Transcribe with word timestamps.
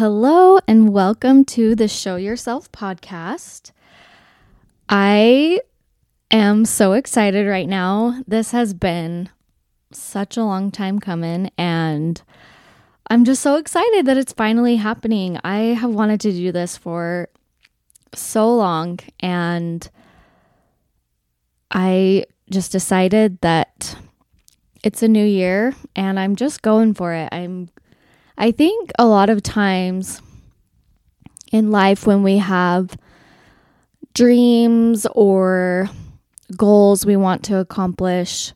hello, 0.00 0.58
and 0.66 0.94
welcome 0.94 1.44
to 1.44 1.74
the 1.74 1.86
Show 1.86 2.16
Yourself 2.16 2.72
podcast. 2.72 3.70
I 4.88 5.60
am 6.30 6.64
so 6.64 6.94
excited 6.94 7.46
right 7.46 7.68
now. 7.68 8.22
This 8.26 8.52
has 8.52 8.72
been 8.72 9.28
such 9.92 10.38
a 10.38 10.42
long 10.42 10.70
time 10.70 11.00
coming, 11.00 11.50
and 11.58 12.22
I'm 13.10 13.26
just 13.26 13.42
so 13.42 13.56
excited 13.56 14.06
that 14.06 14.16
it's 14.16 14.32
finally 14.32 14.76
happening. 14.76 15.38
I 15.44 15.74
have 15.74 15.90
wanted 15.90 16.22
to 16.22 16.32
do 16.32 16.50
this 16.50 16.78
for 16.78 17.28
so 18.14 18.56
long, 18.56 19.00
and 19.20 19.86
I 21.70 22.24
just 22.48 22.72
decided 22.72 23.38
that 23.42 23.98
it's 24.82 25.02
a 25.02 25.08
new 25.08 25.26
year 25.26 25.74
and 25.94 26.18
I'm 26.18 26.36
just 26.36 26.62
going 26.62 26.94
for 26.94 27.12
it. 27.12 27.28
I'm 27.32 27.68
I 28.40 28.52
think 28.52 28.90
a 28.98 29.06
lot 29.06 29.28
of 29.28 29.42
times 29.42 30.22
in 31.52 31.70
life 31.70 32.06
when 32.06 32.22
we 32.22 32.38
have 32.38 32.96
dreams 34.14 35.06
or 35.12 35.90
goals 36.56 37.04
we 37.04 37.16
want 37.16 37.44
to 37.44 37.58
accomplish, 37.58 38.54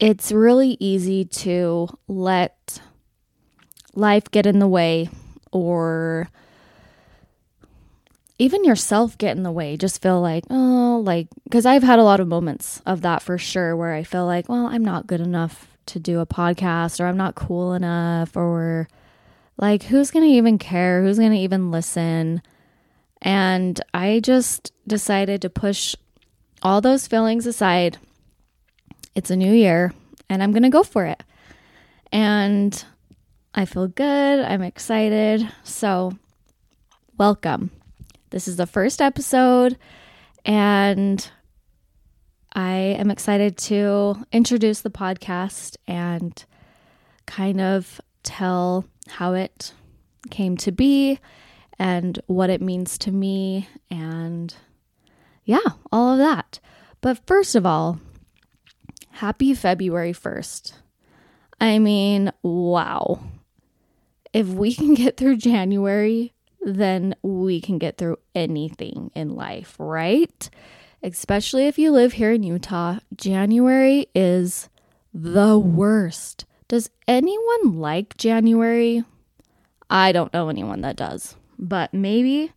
it's 0.00 0.32
really 0.32 0.76
easy 0.80 1.24
to 1.24 1.86
let 2.08 2.80
life 3.94 4.28
get 4.32 4.44
in 4.44 4.58
the 4.58 4.66
way 4.66 5.08
or 5.52 6.28
even 8.40 8.64
yourself 8.64 9.16
get 9.18 9.36
in 9.36 9.44
the 9.44 9.52
way. 9.52 9.76
Just 9.76 10.02
feel 10.02 10.20
like, 10.20 10.42
oh, 10.50 11.00
like, 11.06 11.28
because 11.44 11.64
I've 11.64 11.84
had 11.84 12.00
a 12.00 12.04
lot 12.04 12.18
of 12.18 12.26
moments 12.26 12.82
of 12.84 13.02
that 13.02 13.22
for 13.22 13.38
sure 13.38 13.76
where 13.76 13.94
I 13.94 14.02
feel 14.02 14.26
like, 14.26 14.48
well, 14.48 14.66
I'm 14.66 14.84
not 14.84 15.06
good 15.06 15.20
enough 15.20 15.68
to 15.86 15.98
do 15.98 16.20
a 16.20 16.26
podcast 16.26 17.00
or 17.00 17.06
I'm 17.06 17.16
not 17.16 17.34
cool 17.34 17.74
enough 17.74 18.36
or 18.36 18.88
like 19.56 19.84
who's 19.84 20.10
going 20.10 20.24
to 20.24 20.36
even 20.36 20.58
care? 20.58 21.02
Who's 21.02 21.18
going 21.18 21.32
to 21.32 21.38
even 21.38 21.70
listen? 21.70 22.42
And 23.22 23.80
I 23.92 24.20
just 24.20 24.72
decided 24.86 25.42
to 25.42 25.50
push 25.50 25.94
all 26.62 26.80
those 26.80 27.06
feelings 27.06 27.46
aside. 27.46 27.98
It's 29.14 29.30
a 29.30 29.36
new 29.36 29.52
year 29.52 29.92
and 30.28 30.42
I'm 30.42 30.52
going 30.52 30.62
to 30.62 30.68
go 30.68 30.82
for 30.82 31.04
it. 31.06 31.22
And 32.12 32.84
I 33.54 33.64
feel 33.64 33.88
good. 33.88 34.40
I'm 34.40 34.62
excited. 34.62 35.48
So, 35.62 36.12
welcome. 37.16 37.70
This 38.30 38.48
is 38.48 38.56
the 38.56 38.66
first 38.66 39.00
episode 39.00 39.78
and 40.44 41.30
I 42.54 42.72
am 42.72 43.10
excited 43.10 43.56
to 43.58 44.24
introduce 44.30 44.80
the 44.80 44.90
podcast 44.90 45.76
and 45.88 46.44
kind 47.26 47.60
of 47.60 48.00
tell 48.22 48.84
how 49.08 49.32
it 49.34 49.72
came 50.30 50.56
to 50.58 50.70
be 50.70 51.18
and 51.78 52.18
what 52.26 52.50
it 52.50 52.62
means 52.62 52.96
to 52.98 53.10
me 53.10 53.68
and 53.90 54.54
yeah, 55.44 55.58
all 55.90 56.12
of 56.12 56.18
that. 56.18 56.60
But 57.00 57.26
first 57.26 57.56
of 57.56 57.66
all, 57.66 57.98
happy 59.10 59.52
February 59.52 60.12
1st. 60.12 60.74
I 61.60 61.78
mean, 61.78 62.32
wow. 62.42 63.20
If 64.32 64.46
we 64.46 64.74
can 64.74 64.94
get 64.94 65.16
through 65.16 65.36
January, 65.38 66.32
then 66.62 67.14
we 67.22 67.60
can 67.60 67.78
get 67.78 67.98
through 67.98 68.18
anything 68.34 69.10
in 69.14 69.34
life, 69.34 69.76
right? 69.78 70.48
Especially 71.04 71.66
if 71.66 71.78
you 71.78 71.92
live 71.92 72.14
here 72.14 72.32
in 72.32 72.42
Utah, 72.42 72.98
January 73.14 74.06
is 74.14 74.70
the 75.12 75.58
worst. 75.58 76.46
Does 76.66 76.88
anyone 77.06 77.78
like 77.78 78.16
January? 78.16 79.04
I 79.90 80.12
don't 80.12 80.32
know 80.32 80.48
anyone 80.48 80.80
that 80.80 80.96
does, 80.96 81.36
but 81.58 81.92
maybe 81.92 82.52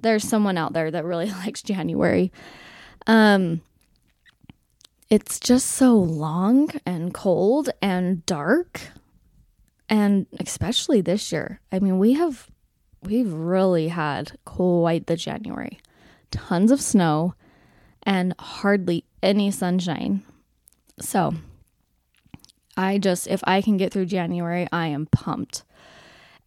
there's 0.00 0.22
someone 0.22 0.56
out 0.56 0.74
there 0.74 0.92
that 0.92 1.04
really 1.04 1.30
likes 1.44 1.62
January. 1.62 2.32
Um 3.06 3.62
it's 5.10 5.38
just 5.38 5.68
so 5.68 5.94
long 5.94 6.68
and 6.84 7.14
cold 7.14 7.70
and 7.82 8.24
dark 8.26 8.80
and 9.88 10.26
especially 10.40 11.00
this 11.00 11.30
year. 11.30 11.60
I 11.70 11.80
mean, 11.80 11.98
we 11.98 12.12
have 12.12 12.48
we've 13.02 13.32
really 13.32 13.88
had 13.88 14.38
quite 14.44 15.08
the 15.08 15.16
January. 15.16 15.78
Tons 16.30 16.70
of 16.70 16.80
snow 16.80 17.34
and 18.06 18.32
hardly 18.38 19.04
any 19.22 19.50
sunshine. 19.50 20.22
So, 21.00 21.34
I 22.76 22.98
just, 22.98 23.26
if 23.26 23.42
I 23.44 23.60
can 23.60 23.76
get 23.76 23.92
through 23.92 24.06
January, 24.06 24.68
I 24.72 24.86
am 24.86 25.06
pumped. 25.06 25.64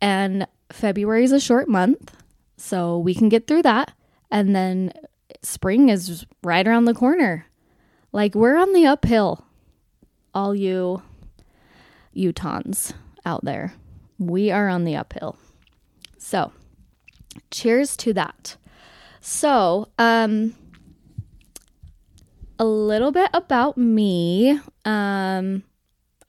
And 0.01 0.47
February 0.71 1.25
is 1.25 1.33
a 1.33 1.39
short 1.39 1.67
month, 1.67 2.15
so 2.55 2.97
we 2.97 3.13
can 3.13 3.29
get 3.29 3.45
through 3.45 3.63
that. 3.63 3.91
And 4.31 4.55
then 4.55 4.93
spring 5.41 5.89
is 5.89 6.25
right 6.43 6.67
around 6.67 6.85
the 6.85 6.93
corner. 6.93 7.45
Like, 8.11 8.33
we're 8.33 8.57
on 8.57 8.73
the 8.73 8.87
uphill, 8.87 9.45
all 10.33 10.55
you 10.55 11.03
Utahns 12.15 12.93
out 13.25 13.43
there. 13.43 13.73
We 14.17 14.51
are 14.51 14.67
on 14.67 14.83
the 14.83 14.95
uphill. 14.95 15.37
So, 16.17 16.51
cheers 17.51 17.95
to 17.97 18.13
that. 18.13 18.55
So, 19.21 19.89
um, 19.97 20.55
a 22.59 22.65
little 22.65 23.11
bit 23.11 23.29
about 23.33 23.77
me. 23.77 24.51
Um, 24.85 25.63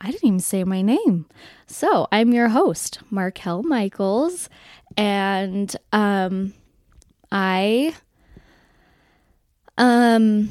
I 0.01 0.11
didn't 0.11 0.25
even 0.25 0.41
say 0.41 0.65
my 0.65 0.81
name. 0.81 1.27
So 1.67 2.07
I'm 2.11 2.33
your 2.33 2.49
host, 2.49 3.01
Markel 3.11 3.63
Michaels, 3.65 4.49
and 4.97 5.75
um, 5.93 6.55
I 7.31 7.95
um 9.77 10.49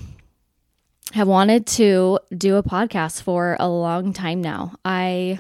have 1.14 1.28
wanted 1.28 1.66
to 1.66 2.20
do 2.38 2.58
a 2.58 2.64
podcast 2.64 3.24
for 3.24 3.58
a 3.60 3.68
long 3.68 4.14
time 4.14 4.42
now. 4.42 4.76
I 4.86 5.40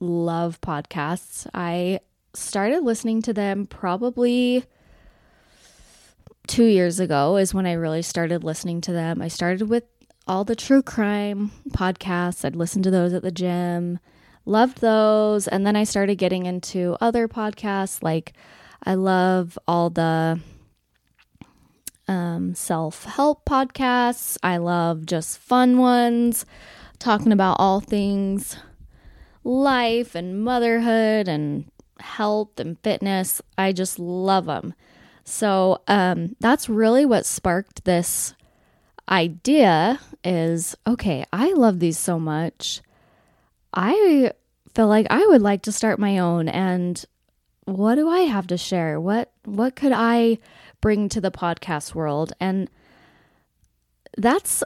love 0.00 0.60
podcasts. 0.60 1.46
I 1.54 2.00
started 2.34 2.80
listening 2.82 3.22
to 3.22 3.32
them 3.32 3.66
probably 3.66 4.64
two 6.46 6.64
years 6.64 7.00
ago 7.00 7.36
is 7.36 7.54
when 7.54 7.66
I 7.66 7.72
really 7.72 8.02
started 8.02 8.44
listening 8.44 8.80
to 8.82 8.92
them. 8.92 9.20
I 9.20 9.28
started 9.28 9.68
with 9.68 9.84
all 10.26 10.44
the 10.44 10.56
true 10.56 10.82
crime 10.82 11.52
podcasts. 11.70 12.44
I'd 12.44 12.56
listen 12.56 12.82
to 12.82 12.90
those 12.90 13.12
at 13.12 13.22
the 13.22 13.30
gym, 13.30 13.98
loved 14.44 14.80
those. 14.80 15.46
And 15.48 15.66
then 15.66 15.76
I 15.76 15.84
started 15.84 16.16
getting 16.16 16.46
into 16.46 16.96
other 17.00 17.28
podcasts. 17.28 18.02
Like, 18.02 18.32
I 18.82 18.94
love 18.94 19.58
all 19.66 19.90
the 19.90 20.40
um, 22.08 22.54
self 22.54 23.04
help 23.04 23.44
podcasts. 23.44 24.36
I 24.42 24.56
love 24.58 25.06
just 25.06 25.38
fun 25.38 25.78
ones, 25.78 26.44
talking 26.98 27.32
about 27.32 27.56
all 27.58 27.80
things 27.80 28.56
life 29.44 30.16
and 30.16 30.42
motherhood 30.42 31.28
and 31.28 31.70
health 32.00 32.58
and 32.58 32.78
fitness. 32.80 33.40
I 33.56 33.72
just 33.72 33.98
love 33.98 34.46
them. 34.46 34.74
So 35.26 35.82
um, 35.88 36.36
that's 36.40 36.68
really 36.68 37.04
what 37.04 37.26
sparked 37.26 37.84
this 37.84 38.34
idea 39.08 40.00
is 40.24 40.76
okay, 40.86 41.24
I 41.32 41.52
love 41.52 41.80
these 41.80 41.98
so 41.98 42.18
much. 42.18 42.80
I 43.74 44.32
feel 44.74 44.88
like 44.88 45.06
I 45.10 45.26
would 45.26 45.42
like 45.42 45.62
to 45.62 45.72
start 45.72 45.98
my 45.98 46.18
own 46.18 46.48
and 46.48 47.04
what 47.64 47.96
do 47.96 48.08
I 48.08 48.20
have 48.20 48.46
to 48.46 48.56
share? 48.56 49.00
What 49.00 49.32
what 49.44 49.74
could 49.74 49.92
I 49.92 50.38
bring 50.80 51.08
to 51.10 51.20
the 51.20 51.32
podcast 51.32 51.94
world? 51.94 52.32
And 52.40 52.70
that's 54.16 54.62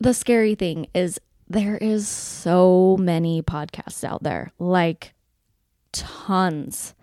the 0.00 0.12
scary 0.12 0.56
thing 0.56 0.88
is 0.92 1.20
there 1.48 1.76
is 1.76 2.08
so 2.08 2.96
many 2.98 3.42
podcasts 3.42 4.02
out 4.02 4.24
there. 4.24 4.52
Like 4.58 5.14
tons. 5.92 6.94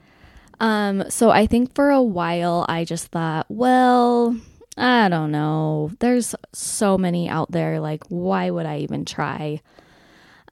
Um, 0.59 1.09
so 1.09 1.29
I 1.29 1.45
think 1.45 1.75
for 1.75 1.89
a 1.89 2.01
while 2.01 2.65
I 2.67 2.83
just 2.83 3.07
thought, 3.07 3.45
well, 3.49 4.35
I 4.77 5.09
don't 5.09 5.31
know. 5.31 5.91
There's 5.99 6.35
so 6.53 6.97
many 6.97 7.29
out 7.29 7.51
there. 7.51 7.79
Like, 7.79 8.03
why 8.09 8.49
would 8.49 8.65
I 8.65 8.79
even 8.79 9.05
try? 9.05 9.61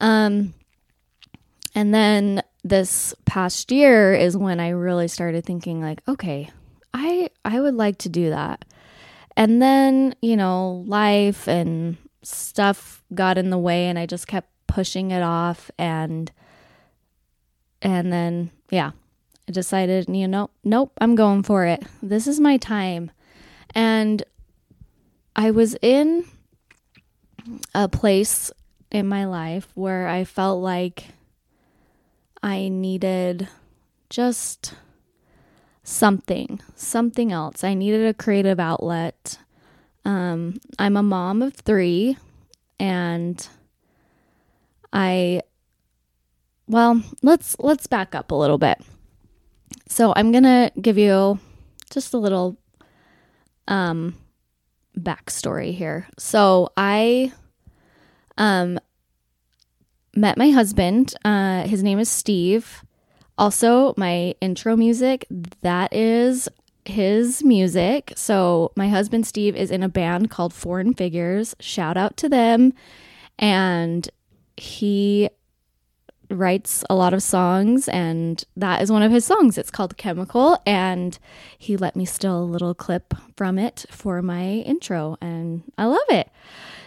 Um, 0.02 0.54
and 1.74 1.94
then 1.94 2.42
this 2.64 3.14
past 3.26 3.72
year 3.72 4.14
is 4.14 4.36
when 4.36 4.60
I 4.60 4.70
really 4.70 5.08
started 5.08 5.46
thinking, 5.46 5.82
like, 5.82 6.02
okay, 6.08 6.50
I 6.94 7.30
I 7.44 7.60
would 7.60 7.76
like 7.76 8.00
to 8.00 8.10
do 8.10 8.30
that. 8.30 8.66
And 9.38 9.62
then, 9.62 10.16
you 10.22 10.38
know, 10.38 10.84
life 10.88 11.48
and 11.48 11.98
stuff 12.24 13.04
got 13.14 13.38
in 13.38 13.50
the 13.50 13.58
way 13.58 13.88
and 13.88 14.00
I 14.00 14.06
just 14.06 14.28
kept 14.28 14.50
pushing 14.68 15.12
it 15.12 15.22
off 15.22 15.70
and 15.78 16.32
and 17.82 18.12
then 18.12 18.50
yeah, 18.72 18.92
I 19.48 19.52
decided, 19.52 20.10
you 20.10 20.28
know, 20.28 20.50
nope, 20.64 20.92
I'm 21.00 21.16
going 21.16 21.44
for 21.44 21.66
it. 21.66 21.84
This 22.02 22.28
is 22.28 22.40
my 22.40 22.58
time. 22.58 23.12
And 23.74 24.24
I 25.36 25.52
was 25.52 25.76
in 25.82 26.26
a 27.74 27.88
place 27.88 28.52
in 28.92 29.08
my 29.08 29.26
life 29.26 29.68
where 29.76 30.08
I 30.08 30.24
felt 30.24 30.62
like 30.62 31.06
I 32.42 32.70
needed 32.70 33.48
just 34.10 34.76
something, 35.84 36.60
something 36.76 37.32
else. 37.32 37.64
I 37.64 37.74
needed 37.74 38.06
a 38.08 38.14
creative 38.14 38.60
outlet. 38.60 39.38
Um, 40.06 40.60
I'm 40.80 40.98
a 40.98 41.04
mom 41.04 41.42
of 41.42 41.56
three, 41.56 42.18
and 42.80 43.48
I, 44.94 45.42
well, 46.68 47.02
let's 47.22 47.58
let's 47.60 47.88
back 47.88 48.14
up 48.14 48.32
a 48.32 48.36
little 48.36 48.58
bit. 48.60 48.80
So 49.88 50.14
I'm 50.16 50.32
gonna 50.32 50.72
give 50.82 50.98
you 50.98 51.40
just 51.90 52.14
a 52.14 52.18
little 52.18 52.58
um 53.68 54.16
backstory 54.98 55.74
here. 55.74 56.08
So 56.18 56.70
I 56.78 57.32
um 58.38 58.80
met 60.16 60.38
my 60.38 60.50
husband. 60.50 61.14
Uh, 61.24 61.64
his 61.64 61.84
name 61.84 62.00
is 62.00 62.10
Steve. 62.10 62.84
Also, 63.38 63.94
my 63.98 64.34
intro 64.40 64.76
music, 64.78 65.26
that 65.62 65.94
is 65.94 66.48
his 66.86 67.44
music. 67.44 68.14
So, 68.16 68.72
my 68.76 68.88
husband 68.88 69.28
Steve 69.28 69.56
is 69.56 69.72
in 69.72 69.84
a 69.84 69.90
band 69.90 70.30
called 70.32 70.54
Foreign 70.54 70.94
Figures. 70.94 71.56
Shout 71.60 71.98
out 71.98 72.16
to 72.18 72.30
them. 72.30 72.74
And 73.38 74.10
he 74.56 75.30
writes 76.30 76.84
a 76.90 76.96
lot 76.96 77.14
of 77.14 77.24
songs, 77.24 77.88
and 77.88 78.44
that 78.56 78.82
is 78.82 78.92
one 78.92 79.04
of 79.04 79.12
his 79.12 79.26
songs. 79.26 79.58
It's 79.58 79.72
called 79.72 79.98
Chemical. 79.98 80.62
And 80.66 81.18
he 81.58 81.78
let 81.78 81.96
me 81.96 82.06
steal 82.06 82.40
a 82.40 82.44
little 82.44 82.74
clip 82.74 83.14
from 83.36 83.58
it 83.58 83.86
for 83.90 84.22
my 84.22 84.44
intro, 84.44 85.18
and 85.22 85.64
I 85.78 85.86
love 85.86 86.10
it. 86.10 86.30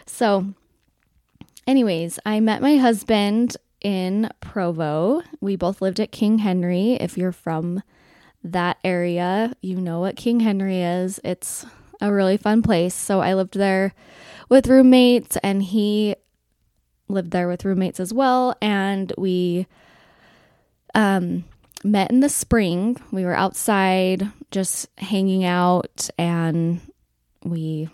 So, 0.06 0.54
anyways, 1.66 2.18
I 2.24 2.40
met 2.40 2.62
my 2.62 2.76
husband 2.76 3.56
in 3.80 4.30
Provo. 4.40 5.22
We 5.40 5.56
both 5.56 5.80
lived 5.80 6.00
at 6.00 6.12
King 6.12 6.38
Henry. 6.38 6.94
If 6.94 7.16
you're 7.16 7.32
from 7.32 7.82
that 8.42 8.78
area, 8.84 9.54
you 9.60 9.80
know 9.80 10.00
what 10.00 10.16
King 10.16 10.40
Henry 10.40 10.80
is. 10.82 11.20
It's 11.24 11.66
a 12.00 12.12
really 12.12 12.36
fun 12.36 12.62
place. 12.62 12.94
So 12.94 13.20
I 13.20 13.34
lived 13.34 13.54
there 13.54 13.94
with 14.48 14.68
roommates, 14.68 15.36
and 15.38 15.62
he 15.62 16.16
lived 17.08 17.30
there 17.30 17.48
with 17.48 17.64
roommates 17.64 18.00
as 18.00 18.12
well. 18.12 18.56
And 18.60 19.12
we 19.18 19.66
um, 20.94 21.44
met 21.84 22.10
in 22.10 22.20
the 22.20 22.28
spring. 22.28 22.96
We 23.10 23.24
were 23.24 23.34
outside 23.34 24.30
just 24.50 24.88
hanging 24.98 25.44
out, 25.44 26.08
and 26.18 26.80
we 27.44 27.88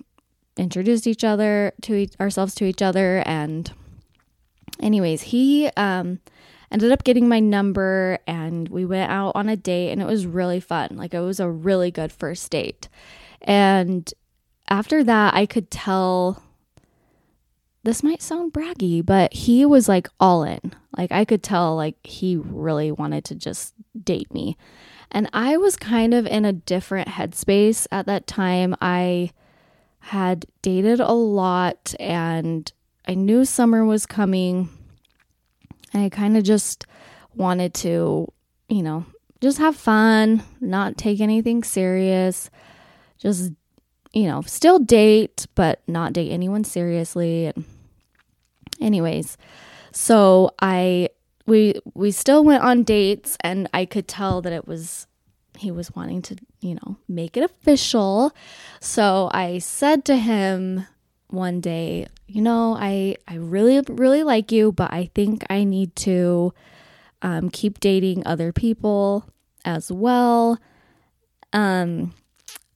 introduced 0.56 1.06
each 1.06 1.24
other 1.24 1.72
to 1.82 1.94
e- 1.94 2.10
ourselves 2.20 2.54
to 2.54 2.64
each 2.64 2.80
other 2.80 3.22
and 3.26 3.72
anyways, 4.80 5.22
he 5.22 5.68
um, 5.76 6.20
ended 6.70 6.92
up 6.92 7.04
getting 7.04 7.28
my 7.28 7.40
number 7.40 8.18
and 8.26 8.68
we 8.68 8.84
went 8.84 9.10
out 9.10 9.32
on 9.34 9.48
a 9.48 9.56
date 9.56 9.90
and 9.90 10.00
it 10.00 10.06
was 10.06 10.26
really 10.26 10.60
fun. 10.60 10.90
Like 10.92 11.14
it 11.14 11.20
was 11.20 11.40
a 11.40 11.50
really 11.50 11.90
good 11.90 12.12
first 12.12 12.50
date. 12.50 12.88
And 13.42 14.12
after 14.68 15.04
that, 15.04 15.34
I 15.34 15.46
could 15.46 15.70
tell 15.70 16.42
this 17.84 18.02
might 18.02 18.22
sound 18.22 18.52
braggy, 18.52 19.04
but 19.04 19.32
he 19.32 19.64
was 19.66 19.88
like 19.88 20.08
all 20.18 20.42
in. 20.42 20.74
Like 20.96 21.12
I 21.12 21.24
could 21.24 21.42
tell 21.42 21.76
like 21.76 21.96
he 22.04 22.36
really 22.36 22.90
wanted 22.90 23.24
to 23.26 23.34
just 23.34 23.74
date 24.02 24.32
me. 24.32 24.56
And 25.10 25.28
I 25.32 25.58
was 25.58 25.76
kind 25.76 26.14
of 26.14 26.26
in 26.26 26.44
a 26.44 26.52
different 26.52 27.08
headspace 27.08 27.86
at 27.92 28.06
that 28.06 28.26
time. 28.26 28.74
I 28.80 29.30
had 30.00 30.46
dated 30.62 30.98
a 30.98 31.12
lot 31.12 31.94
and 32.00 32.72
I 33.06 33.14
knew 33.14 33.44
summer 33.44 33.84
was 33.84 34.06
coming. 34.06 34.70
And 35.92 36.04
I 36.04 36.08
kind 36.08 36.36
of 36.36 36.42
just 36.42 36.86
wanted 37.34 37.74
to, 37.74 38.32
you 38.68 38.82
know, 38.82 39.04
just 39.40 39.58
have 39.58 39.76
fun, 39.76 40.42
not 40.60 40.96
take 40.96 41.20
anything 41.20 41.62
serious, 41.62 42.50
just, 43.18 43.52
you 44.12 44.24
know, 44.24 44.40
still 44.42 44.78
date, 44.78 45.46
but 45.54 45.82
not 45.86 46.14
date 46.14 46.32
anyone 46.32 46.64
seriously. 46.64 47.46
And 47.46 47.64
anyways, 48.80 49.36
so 49.92 50.50
I 50.60 51.10
we 51.46 51.74
we 51.94 52.10
still 52.10 52.44
went 52.44 52.62
on 52.62 52.84
dates 52.84 53.36
and 53.40 53.68
I 53.74 53.84
could 53.84 54.08
tell 54.08 54.40
that 54.42 54.52
it 54.52 54.66
was 54.66 55.06
he 55.56 55.70
was 55.70 55.94
wanting 55.94 56.20
to, 56.22 56.36
you 56.60 56.74
know, 56.74 56.96
make 57.08 57.36
it 57.36 57.44
official. 57.44 58.32
So 58.80 59.30
I 59.32 59.58
said 59.58 60.04
to 60.06 60.16
him 60.16 60.86
one 61.28 61.60
day, 61.60 62.08
you 62.26 62.42
know, 62.42 62.76
I 62.78 63.16
I 63.28 63.36
really 63.36 63.80
really 63.88 64.22
like 64.22 64.50
you, 64.50 64.72
but 64.72 64.92
I 64.92 65.10
think 65.14 65.44
I 65.50 65.64
need 65.64 65.94
to 65.96 66.52
um, 67.22 67.50
keep 67.50 67.80
dating 67.80 68.26
other 68.26 68.52
people 68.52 69.24
as 69.64 69.90
well. 69.90 70.58
Um, 71.52 72.12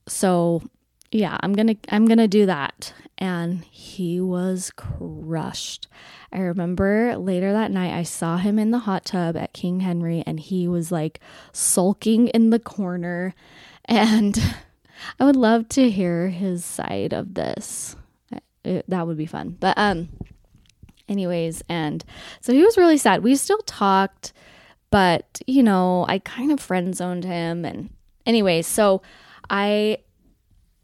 so 0.07 0.63
yeah, 1.11 1.37
I'm 1.41 1.53
gonna 1.53 1.75
I'm 1.89 2.05
gonna 2.05 2.27
do 2.27 2.45
that. 2.45 2.93
And 3.17 3.65
he 3.65 4.21
was 4.21 4.71
crushed. 4.75 5.87
I 6.31 6.39
remember 6.39 7.17
later 7.17 7.51
that 7.51 7.71
night 7.71 7.93
I 7.93 8.03
saw 8.03 8.37
him 8.37 8.57
in 8.57 8.71
the 8.71 8.79
hot 8.79 9.05
tub 9.05 9.35
at 9.35 9.53
King 9.53 9.81
Henry 9.81 10.23
and 10.25 10.39
he 10.39 10.67
was 10.67 10.91
like 10.91 11.19
sulking 11.51 12.27
in 12.29 12.49
the 12.49 12.59
corner 12.59 13.33
and 13.85 14.41
I 15.19 15.25
would 15.25 15.35
love 15.35 15.67
to 15.69 15.89
hear 15.89 16.29
his 16.29 16.63
side 16.63 17.13
of 17.13 17.33
this 17.33 17.95
it, 18.63 18.85
that 18.87 19.07
would 19.07 19.17
be 19.17 19.25
fun. 19.25 19.57
But 19.59 19.77
um 19.77 20.09
anyways, 21.07 21.63
and 21.67 22.05
so 22.39 22.53
he 22.53 22.63
was 22.63 22.77
really 22.77 22.97
sad. 22.97 23.23
We 23.23 23.35
still 23.35 23.61
talked, 23.65 24.31
but 24.91 25.41
you 25.47 25.63
know, 25.63 26.05
I 26.07 26.19
kind 26.19 26.51
of 26.51 26.59
friend 26.59 26.95
zoned 26.95 27.25
him 27.25 27.65
and 27.65 27.89
anyways, 28.25 28.67
so 28.67 29.01
I 29.49 29.97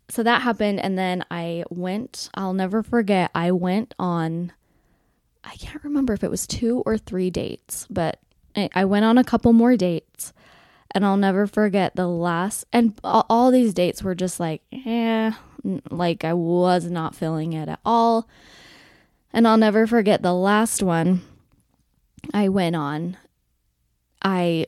so 0.09 0.23
that 0.23 0.41
happened 0.41 0.79
and 0.79 0.97
then 0.97 1.25
I 1.31 1.63
went, 1.69 2.29
I'll 2.35 2.53
never 2.53 2.83
forget, 2.83 3.31
I 3.33 3.51
went 3.51 3.93
on 3.97 4.51
I 5.45 5.55
can't 5.57 5.83
remember 5.83 6.13
if 6.13 6.23
it 6.23 6.31
was 6.31 6.47
two 6.47 6.81
or 6.85 6.97
three 6.97 7.29
dates, 7.29 7.85
but 7.89 8.19
I, 8.73 8.85
went 8.85 9.05
on 9.05 9.17
a 9.17 9.23
couple 9.23 9.53
more 9.53 9.75
dates 9.75 10.33
and 10.91 11.05
I'll 11.05 11.17
never 11.17 11.45
forget 11.45 11.95
the 11.95 12.07
last 12.07 12.65
and 12.73 12.97
all, 13.03 13.51
these 13.51 13.73
dates 13.73 14.01
were 14.01 14.15
just 14.15 14.39
like, 14.39 14.61
eh, 14.71 15.31
like 15.91 16.23
I 16.23 16.33
was 16.33 16.85
not 16.85 17.15
feeling 17.15 17.53
it 17.53 17.69
at 17.69 17.79
all. 17.85 18.27
And 19.33 19.47
I'll 19.47 19.57
never 19.57 19.85
forget 19.85 20.21
the 20.21 20.33
last 20.33 20.81
one 20.81 21.21
I 22.33 22.47
went 22.47 22.75
on. 22.75 23.17
I 24.23 24.67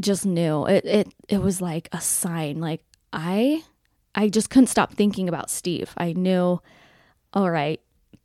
just 0.00 0.24
knew 0.24 0.64
it 0.66 0.84
it 0.84 1.14
it 1.28 1.42
was 1.42 1.60
like 1.60 1.88
a 1.90 2.00
sign 2.00 2.60
like 2.60 2.84
I 3.12 3.64
I 4.18 4.28
just 4.28 4.50
couldn't 4.50 4.66
stop 4.66 4.92
thinking 4.92 5.28
about 5.28 5.48
Steve. 5.48 5.94
I 5.96 6.12
knew 6.12 6.60
all 7.32 7.50
right. 7.52 7.80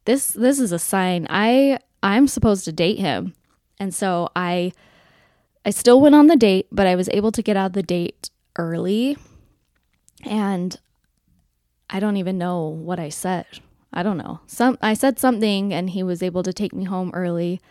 This 0.05 0.31
this 0.31 0.59
is 0.59 0.71
a 0.71 0.79
sign 0.79 1.27
I 1.29 1.77
I'm 2.01 2.27
supposed 2.27 2.65
to 2.65 2.71
date 2.71 2.97
him. 2.97 3.35
And 3.79 3.93
so 3.93 4.29
I 4.35 4.71
I 5.63 5.69
still 5.69 6.01
went 6.01 6.15
on 6.15 6.25
the 6.25 6.35
date, 6.35 6.65
but 6.71 6.87
I 6.87 6.95
was 6.95 7.09
able 7.09 7.31
to 7.33 7.43
get 7.43 7.55
out 7.55 7.67
of 7.67 7.73
the 7.73 7.83
date 7.83 8.31
early. 8.57 9.17
And 10.25 10.75
I 11.91 11.99
don't 11.99 12.17
even 12.17 12.39
know 12.39 12.65
what 12.69 12.99
I 12.99 13.09
said. 13.09 13.45
I 13.93 14.01
don't 14.01 14.17
know. 14.17 14.39
Some 14.47 14.79
I 14.81 14.95
said 14.95 15.19
something 15.19 15.71
and 15.71 15.91
he 15.91 16.01
was 16.01 16.23
able 16.23 16.41
to 16.41 16.53
take 16.53 16.73
me 16.73 16.85
home 16.85 17.11
early. 17.13 17.61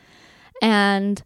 And 0.62 1.20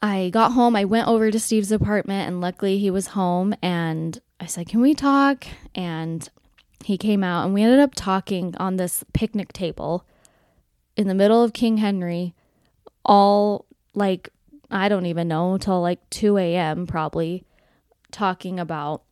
I 0.00 0.30
got 0.30 0.52
home, 0.52 0.76
I 0.76 0.84
went 0.84 1.08
over 1.08 1.32
to 1.32 1.40
Steve's 1.40 1.72
apartment 1.72 2.28
and 2.28 2.40
luckily 2.40 2.78
he 2.78 2.88
was 2.88 3.08
home 3.08 3.52
and 3.60 4.20
I 4.38 4.46
said, 4.46 4.68
"Can 4.68 4.80
we 4.80 4.94
talk?" 4.94 5.46
And 5.74 6.28
he 6.84 6.98
came 6.98 7.24
out 7.24 7.44
and 7.44 7.54
we 7.54 7.62
ended 7.62 7.80
up 7.80 7.94
talking 7.94 8.54
on 8.58 8.76
this 8.76 9.04
picnic 9.12 9.52
table 9.52 10.04
in 10.96 11.08
the 11.08 11.14
middle 11.14 11.42
of 11.42 11.52
King 11.52 11.78
Henry 11.78 12.34
all 13.04 13.66
like 13.94 14.28
I 14.70 14.88
don't 14.88 15.06
even 15.06 15.28
know 15.28 15.54
until 15.54 15.80
like 15.80 16.08
2 16.10 16.38
a.m. 16.38 16.86
probably 16.86 17.44
talking 18.10 18.58
about 18.60 19.02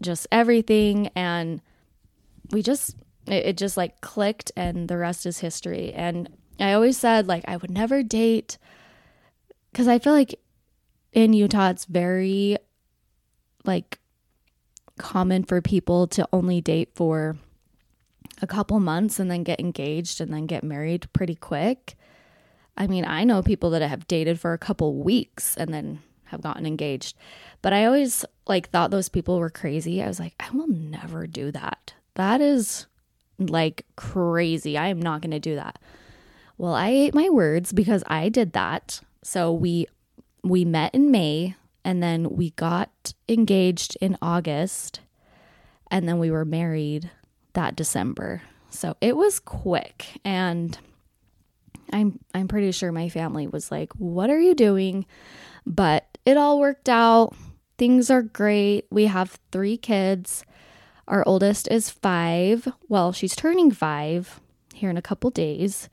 just 0.00 0.26
everything 0.30 1.08
and 1.14 1.60
we 2.50 2.62
just 2.62 2.96
it, 3.26 3.46
it 3.46 3.56
just 3.56 3.76
like 3.76 4.00
clicked 4.00 4.52
and 4.56 4.88
the 4.88 4.96
rest 4.96 5.26
is 5.26 5.40
history 5.40 5.92
and 5.92 6.28
i 6.60 6.72
always 6.72 6.96
said 6.96 7.26
like 7.26 7.44
i 7.48 7.56
would 7.56 7.70
never 7.70 8.02
date 8.02 8.58
because 9.72 9.88
i 9.88 9.98
feel 9.98 10.12
like 10.12 10.38
in 11.12 11.32
utah 11.32 11.70
it's 11.70 11.84
very 11.84 12.56
like 13.64 13.98
common 14.98 15.44
for 15.44 15.60
people 15.60 16.06
to 16.06 16.28
only 16.32 16.60
date 16.60 16.90
for 16.94 17.36
a 18.40 18.46
couple 18.46 18.78
months 18.80 19.18
and 19.18 19.30
then 19.30 19.42
get 19.42 19.60
engaged 19.60 20.20
and 20.20 20.32
then 20.32 20.46
get 20.46 20.62
married 20.62 21.08
pretty 21.12 21.34
quick 21.34 21.96
i 22.76 22.86
mean 22.86 23.04
i 23.04 23.24
know 23.24 23.42
people 23.42 23.70
that 23.70 23.82
have 23.82 24.06
dated 24.06 24.38
for 24.38 24.52
a 24.52 24.58
couple 24.58 24.94
weeks 24.94 25.56
and 25.56 25.72
then 25.72 26.00
have 26.24 26.40
gotten 26.42 26.66
engaged 26.66 27.16
but 27.62 27.72
i 27.72 27.84
always 27.84 28.24
like 28.46 28.68
thought 28.68 28.90
those 28.90 29.08
people 29.08 29.38
were 29.38 29.50
crazy 29.50 30.02
i 30.02 30.06
was 30.06 30.20
like 30.20 30.34
i 30.38 30.50
will 30.50 30.68
never 30.68 31.26
do 31.26 31.50
that 31.50 31.94
that 32.14 32.40
is 32.40 32.86
like 33.38 33.86
crazy. 33.96 34.76
I 34.76 34.88
am 34.88 35.00
not 35.00 35.22
going 35.22 35.30
to 35.30 35.38
do 35.38 35.54
that. 35.54 35.78
Well, 36.56 36.74
I 36.74 36.88
ate 36.88 37.14
my 37.14 37.28
words 37.28 37.72
because 37.72 38.02
I 38.06 38.28
did 38.28 38.52
that. 38.52 39.00
So 39.22 39.52
we 39.52 39.86
we 40.42 40.64
met 40.64 40.94
in 40.94 41.10
May 41.10 41.54
and 41.84 42.02
then 42.02 42.30
we 42.30 42.50
got 42.50 43.14
engaged 43.28 43.96
in 44.00 44.16
August 44.20 45.00
and 45.90 46.08
then 46.08 46.18
we 46.18 46.30
were 46.30 46.44
married 46.44 47.10
that 47.54 47.76
December. 47.76 48.42
So 48.70 48.96
it 49.00 49.16
was 49.16 49.40
quick 49.40 50.20
and 50.24 50.78
I'm 51.92 52.18
I'm 52.34 52.48
pretty 52.48 52.72
sure 52.72 52.92
my 52.92 53.08
family 53.08 53.46
was 53.46 53.70
like, 53.70 53.92
"What 53.94 54.28
are 54.28 54.40
you 54.40 54.54
doing?" 54.54 55.06
But 55.64 56.18
it 56.26 56.36
all 56.36 56.60
worked 56.60 56.88
out. 56.88 57.34
Things 57.78 58.10
are 58.10 58.22
great. 58.22 58.86
We 58.90 59.06
have 59.06 59.38
3 59.52 59.78
kids. 59.78 60.44
Our 61.06 61.26
oldest 61.26 61.68
is 61.70 61.88
5. 61.88 62.68
Well, 62.88 63.12
she's 63.12 63.34
turning 63.34 63.70
5 63.70 64.40
here 64.74 64.90
in 64.90 64.98
a 64.98 65.02
couple 65.02 65.30
days. 65.30 65.88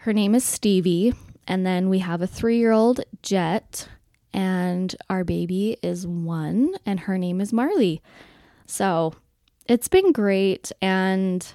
Her 0.00 0.12
name 0.12 0.36
is 0.36 0.44
Stevie, 0.44 1.14
and 1.48 1.66
then 1.66 1.88
we 1.88 1.98
have 1.98 2.22
a 2.22 2.28
3-year-old 2.28 3.00
Jet, 3.22 3.88
and 4.32 4.94
our 5.08 5.24
baby 5.24 5.76
is 5.82 6.06
1 6.06 6.74
and 6.86 7.00
her 7.00 7.18
name 7.18 7.40
is 7.40 7.52
Marley. 7.52 8.02
So, 8.66 9.14
it's 9.66 9.88
been 9.88 10.12
great 10.12 10.72
and 10.80 11.46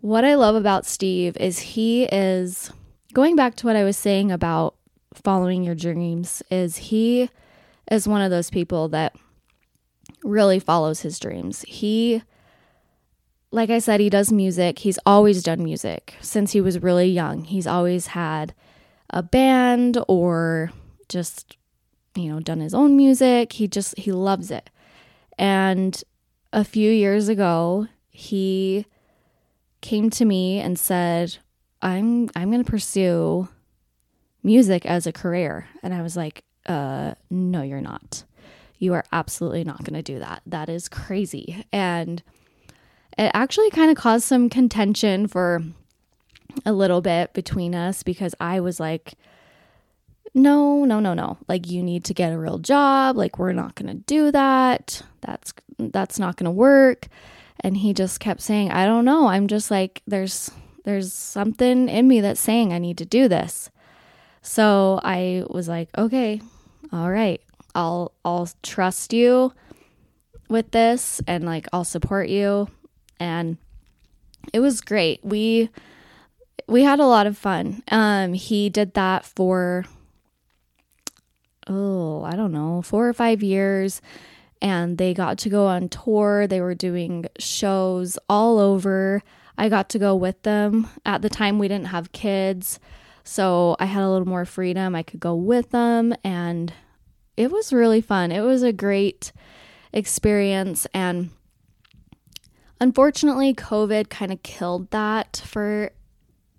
what 0.00 0.24
I 0.24 0.34
love 0.34 0.54
about 0.54 0.86
Steve 0.86 1.36
is 1.38 1.58
he 1.58 2.04
is 2.04 2.70
going 3.12 3.36
back 3.36 3.56
to 3.56 3.66
what 3.66 3.76
I 3.76 3.84
was 3.84 3.96
saying 3.96 4.30
about 4.30 4.76
following 5.14 5.64
your 5.64 5.74
dreams 5.74 6.42
is 6.50 6.76
he 6.76 7.30
is 7.90 8.06
one 8.06 8.22
of 8.22 8.30
those 8.30 8.50
people 8.50 8.88
that 8.90 9.16
really 10.22 10.58
follows 10.58 11.00
his 11.00 11.18
dreams. 11.18 11.64
He 11.66 12.22
like 13.50 13.70
I 13.70 13.78
said 13.78 14.00
he 14.00 14.10
does 14.10 14.30
music. 14.30 14.80
He's 14.80 14.98
always 15.06 15.42
done 15.42 15.64
music 15.64 16.14
since 16.20 16.52
he 16.52 16.60
was 16.60 16.82
really 16.82 17.08
young. 17.08 17.44
He's 17.44 17.66
always 17.66 18.08
had 18.08 18.54
a 19.10 19.22
band 19.22 19.98
or 20.06 20.70
just 21.08 21.56
you 22.18 22.32
know 22.32 22.40
done 22.40 22.60
his 22.60 22.74
own 22.74 22.96
music. 22.96 23.54
He 23.54 23.68
just 23.68 23.96
he 23.98 24.12
loves 24.12 24.50
it. 24.50 24.70
And 25.38 26.02
a 26.52 26.64
few 26.64 26.90
years 26.90 27.28
ago, 27.28 27.86
he 28.10 28.86
came 29.80 30.10
to 30.10 30.24
me 30.24 30.58
and 30.58 30.78
said, 30.78 31.38
"I'm 31.82 32.28
I'm 32.34 32.50
going 32.50 32.64
to 32.64 32.70
pursue 32.70 33.48
music 34.42 34.84
as 34.86 35.06
a 35.06 35.12
career." 35.12 35.68
And 35.82 35.94
I 35.94 36.02
was 36.02 36.16
like, 36.16 36.44
"Uh, 36.66 37.14
no, 37.30 37.62
you're 37.62 37.80
not. 37.80 38.24
You 38.78 38.94
are 38.94 39.04
absolutely 39.12 39.64
not 39.64 39.84
going 39.84 39.94
to 39.94 40.02
do 40.02 40.18
that. 40.18 40.42
That 40.46 40.68
is 40.68 40.88
crazy." 40.88 41.64
And 41.72 42.22
it 43.16 43.30
actually 43.34 43.70
kind 43.70 43.90
of 43.90 43.96
caused 43.96 44.24
some 44.24 44.48
contention 44.48 45.26
for 45.26 45.62
a 46.64 46.72
little 46.72 47.00
bit 47.00 47.34
between 47.34 47.74
us 47.74 48.02
because 48.02 48.34
I 48.40 48.60
was 48.60 48.80
like, 48.80 49.14
no, 50.34 50.84
no, 50.84 51.00
no, 51.00 51.14
no. 51.14 51.38
Like 51.48 51.68
you 51.68 51.82
need 51.82 52.04
to 52.04 52.14
get 52.14 52.32
a 52.32 52.38
real 52.38 52.58
job. 52.58 53.16
Like 53.16 53.38
we're 53.38 53.52
not 53.52 53.74
going 53.74 53.88
to 53.88 54.02
do 54.02 54.30
that. 54.32 55.02
That's 55.20 55.52
that's 55.78 56.18
not 56.18 56.36
going 56.36 56.44
to 56.44 56.50
work. 56.50 57.06
And 57.60 57.76
he 57.76 57.92
just 57.92 58.20
kept 58.20 58.40
saying, 58.40 58.70
I 58.70 58.86
don't 58.86 59.04
know. 59.04 59.26
I'm 59.26 59.48
just 59.48 59.70
like 59.70 60.02
there's 60.06 60.50
there's 60.84 61.12
something 61.12 61.88
in 61.88 62.08
me 62.08 62.20
that's 62.20 62.40
saying 62.40 62.72
I 62.72 62.78
need 62.78 62.98
to 62.98 63.04
do 63.04 63.28
this. 63.28 63.70
So 64.42 65.00
I 65.02 65.44
was 65.50 65.68
like, 65.68 65.88
okay, 65.98 66.40
all 66.92 67.10
right. 67.10 67.40
I'll 67.74 68.12
I'll 68.24 68.48
trust 68.62 69.12
you 69.12 69.52
with 70.48 70.70
this 70.70 71.20
and 71.26 71.44
like 71.44 71.68
I'll 71.72 71.84
support 71.84 72.28
you 72.28 72.68
and 73.20 73.58
it 74.52 74.60
was 74.60 74.80
great. 74.80 75.20
We 75.22 75.70
we 76.66 76.82
had 76.82 77.00
a 77.00 77.06
lot 77.06 77.26
of 77.26 77.36
fun. 77.36 77.82
Um 77.88 78.32
he 78.32 78.68
did 78.68 78.94
that 78.94 79.24
for 79.24 79.84
oh, 81.68 82.24
I 82.24 82.36
don't 82.36 82.52
know, 82.52 82.82
4 82.82 83.08
or 83.08 83.12
5 83.12 83.42
years 83.42 84.00
and 84.60 84.98
they 84.98 85.14
got 85.14 85.38
to 85.38 85.48
go 85.48 85.66
on 85.66 85.88
tour. 85.88 86.46
They 86.46 86.60
were 86.60 86.74
doing 86.74 87.26
shows 87.38 88.18
all 88.28 88.58
over. 88.58 89.22
I 89.56 89.68
got 89.68 89.88
to 89.90 89.98
go 89.98 90.14
with 90.14 90.42
them. 90.42 90.88
At 91.04 91.22
the 91.22 91.28
time, 91.28 91.58
we 91.58 91.68
didn't 91.68 91.88
have 91.88 92.12
kids, 92.12 92.78
so 93.24 93.76
I 93.78 93.86
had 93.86 94.02
a 94.02 94.10
little 94.10 94.28
more 94.28 94.44
freedom. 94.44 94.94
I 94.94 95.02
could 95.02 95.20
go 95.20 95.34
with 95.34 95.70
them, 95.70 96.14
and 96.24 96.72
it 97.36 97.50
was 97.50 97.72
really 97.72 98.00
fun. 98.00 98.32
It 98.32 98.40
was 98.40 98.62
a 98.62 98.72
great 98.72 99.32
experience, 99.92 100.86
and 100.94 101.30
unfortunately, 102.80 103.54
COVID 103.54 104.08
kind 104.08 104.32
of 104.32 104.42
killed 104.42 104.90
that 104.90 105.42
for 105.44 105.90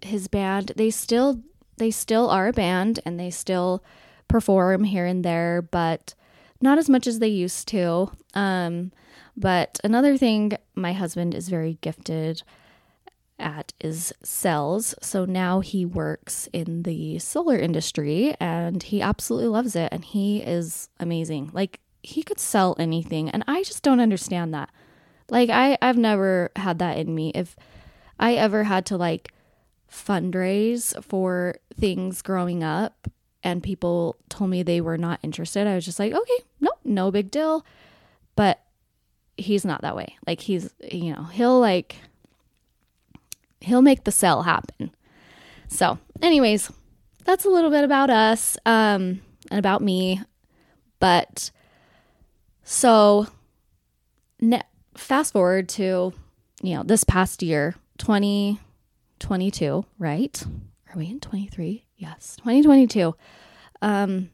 his 0.01 0.27
band. 0.27 0.73
They 0.75 0.89
still 0.89 1.41
they 1.77 1.91
still 1.91 2.29
are 2.29 2.49
a 2.49 2.53
band, 2.53 2.99
and 3.05 3.17
they 3.19 3.29
still 3.29 3.83
perform 4.29 4.85
here 4.85 5.05
and 5.05 5.25
there, 5.25 5.61
but 5.61 6.15
not 6.61 6.77
as 6.77 6.89
much 6.89 7.05
as 7.07 7.19
they 7.19 7.27
used 7.27 7.67
to. 7.69 8.11
Um, 8.33 8.93
but 9.35 9.79
another 9.83 10.17
thing 10.17 10.53
my 10.75 10.93
husband 10.93 11.35
is 11.35 11.49
very 11.49 11.77
gifted 11.81 12.43
at 13.39 13.73
is 13.79 14.13
sales. 14.23 14.95
So 15.01 15.25
now 15.25 15.61
he 15.61 15.85
works 15.85 16.47
in 16.51 16.83
the 16.83 17.19
solar 17.19 17.57
industry 17.57 18.35
and 18.39 18.83
he 18.83 19.01
absolutely 19.01 19.49
loves 19.49 19.75
it 19.75 19.89
and 19.91 20.03
he 20.03 20.39
is 20.41 20.89
amazing. 20.99 21.51
Like 21.53 21.79
he 22.03 22.23
could 22.23 22.39
sell 22.39 22.75
anything 22.77 23.29
and 23.29 23.43
I 23.47 23.63
just 23.63 23.83
don't 23.83 24.01
understand 24.01 24.53
that. 24.53 24.69
Like 25.29 25.49
I 25.49 25.77
I've 25.81 25.97
never 25.97 26.51
had 26.55 26.79
that 26.79 26.97
in 26.97 27.15
me. 27.15 27.31
If 27.33 27.55
I 28.19 28.33
ever 28.33 28.63
had 28.65 28.85
to 28.87 28.97
like 28.97 29.33
fundraise 29.89 31.01
for 31.03 31.55
things 31.73 32.21
growing 32.21 32.63
up, 32.63 33.07
and 33.43 33.63
people 33.63 34.17
told 34.29 34.49
me 34.49 34.63
they 34.63 34.81
were 34.81 34.97
not 34.97 35.19
interested, 35.23 35.67
I 35.67 35.75
was 35.75 35.85
just 35.85 35.99
like, 35.99 36.13
okay, 36.13 36.43
no, 36.59 36.71
no 36.83 37.11
big 37.11 37.31
deal. 37.31 37.65
But 38.35 38.61
he's 39.37 39.65
not 39.65 39.81
that 39.81 39.95
way. 39.95 40.15
Like 40.27 40.41
he's, 40.41 40.73
you 40.91 41.13
know, 41.13 41.23
he'll 41.23 41.59
like 41.59 41.95
he'll 43.61 43.81
make 43.81 44.03
the 44.03 44.11
sell 44.11 44.43
happen. 44.43 44.91
So, 45.67 45.99
anyways, 46.21 46.71
that's 47.25 47.45
a 47.45 47.49
little 47.49 47.69
bit 47.69 47.83
about 47.83 48.09
us 48.09 48.57
um 48.65 49.21
and 49.49 49.59
about 49.59 49.81
me. 49.81 50.21
But 50.99 51.51
so 52.63 53.27
ne- 54.41 54.63
fast 54.95 55.33
forward 55.33 55.69
to, 55.69 56.13
you 56.61 56.75
know, 56.75 56.83
this 56.83 57.03
past 57.03 57.41
year, 57.41 57.75
2022, 57.97 59.85
right? 59.97 60.43
Are 60.89 60.97
we 60.97 61.07
in 61.07 61.19
23? 61.19 61.85
Yes, 61.97 62.35
2022. 62.37 63.15
Um, 63.81 64.31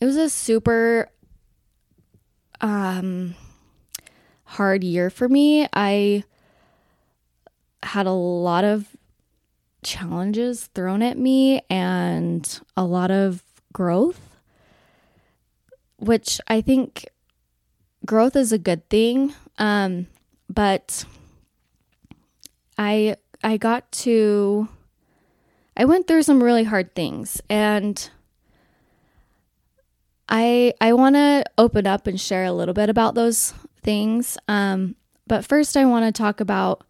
it 0.00 0.06
was 0.06 0.16
a 0.16 0.30
super 0.30 1.10
um, 2.62 3.34
hard 4.44 4.82
year 4.82 5.10
for 5.10 5.28
me. 5.28 5.68
I 5.74 6.24
had 7.82 8.06
a 8.06 8.12
lot 8.12 8.64
of 8.64 8.96
challenges 9.82 10.66
thrown 10.74 11.02
at 11.02 11.18
me 11.18 11.62
and 11.68 12.60
a 12.76 12.84
lot 12.84 13.10
of 13.10 13.42
growth, 13.74 14.36
which 15.98 16.40
I 16.48 16.62
think 16.62 17.06
growth 18.06 18.36
is 18.36 18.52
a 18.52 18.58
good 18.58 18.88
thing. 18.88 19.34
Um, 19.58 20.06
but 20.48 21.04
I 22.78 23.16
I 23.42 23.56
got 23.58 23.90
to 23.92 24.68
I 25.76 25.84
went 25.84 26.06
through 26.06 26.22
some 26.22 26.42
really 26.42 26.64
hard 26.64 26.94
things 26.94 27.40
and 27.48 28.10
I 30.28 30.74
I 30.80 30.92
want 30.92 31.16
to 31.16 31.44
open 31.58 31.86
up 31.86 32.06
and 32.06 32.20
share 32.20 32.44
a 32.44 32.52
little 32.52 32.74
bit 32.74 32.88
about 32.88 33.14
those 33.14 33.52
things. 33.82 34.38
Um, 34.48 34.94
but 35.26 35.44
first 35.44 35.76
I 35.76 35.84
want 35.84 36.04
to 36.06 36.16
talk 36.22 36.40
about 36.40 36.84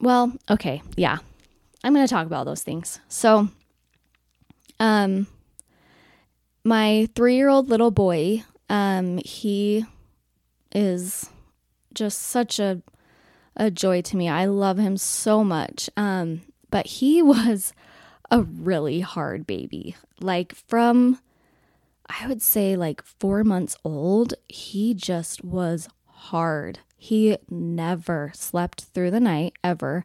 well, 0.00 0.32
okay, 0.48 0.80
yeah. 0.96 1.18
I'm 1.82 1.92
going 1.92 2.06
to 2.06 2.12
talk 2.12 2.26
about 2.26 2.44
those 2.44 2.62
things. 2.62 3.00
So 3.08 3.48
um 4.80 5.26
my 6.64 7.08
3-year-old 7.14 7.68
little 7.68 7.90
boy, 7.90 8.44
um 8.68 9.18
he 9.24 9.84
is 10.72 11.28
just 11.94 12.18
such 12.20 12.58
a 12.58 12.82
a 13.56 13.70
joy 13.72 14.00
to 14.02 14.16
me. 14.16 14.28
I 14.28 14.44
love 14.44 14.78
him 14.78 14.96
so 14.96 15.42
much. 15.42 15.90
Um 15.96 16.42
but 16.70 16.86
he 16.86 17.22
was 17.34 17.72
a 18.30 18.42
really 18.42 19.00
hard 19.00 19.46
baby. 19.46 19.96
Like 20.20 20.54
from 20.54 21.18
I 22.06 22.26
would 22.26 22.40
say 22.40 22.74
like 22.74 23.02
4 23.02 23.44
months 23.44 23.76
old, 23.84 24.34
he 24.48 24.94
just 24.94 25.44
was 25.44 25.88
hard. 26.06 26.80
He 26.96 27.36
never 27.50 28.32
slept 28.34 28.84
through 28.84 29.10
the 29.10 29.20
night 29.20 29.54
ever, 29.62 30.04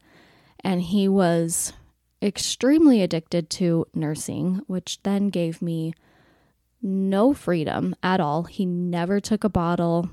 and 0.64 0.82
he 0.82 1.08
was 1.08 1.74
extremely 2.22 3.02
addicted 3.02 3.50
to 3.50 3.86
nursing, 3.94 4.62
which 4.68 5.02
then 5.04 5.30
gave 5.30 5.62
me 5.62 5.94
no 6.82 7.34
freedom 7.34 7.96
at 8.04 8.20
all. 8.20 8.44
He 8.44 8.66
never 8.66 9.20
took 9.20 9.44
a 9.44 9.50
bottle. 9.50 10.10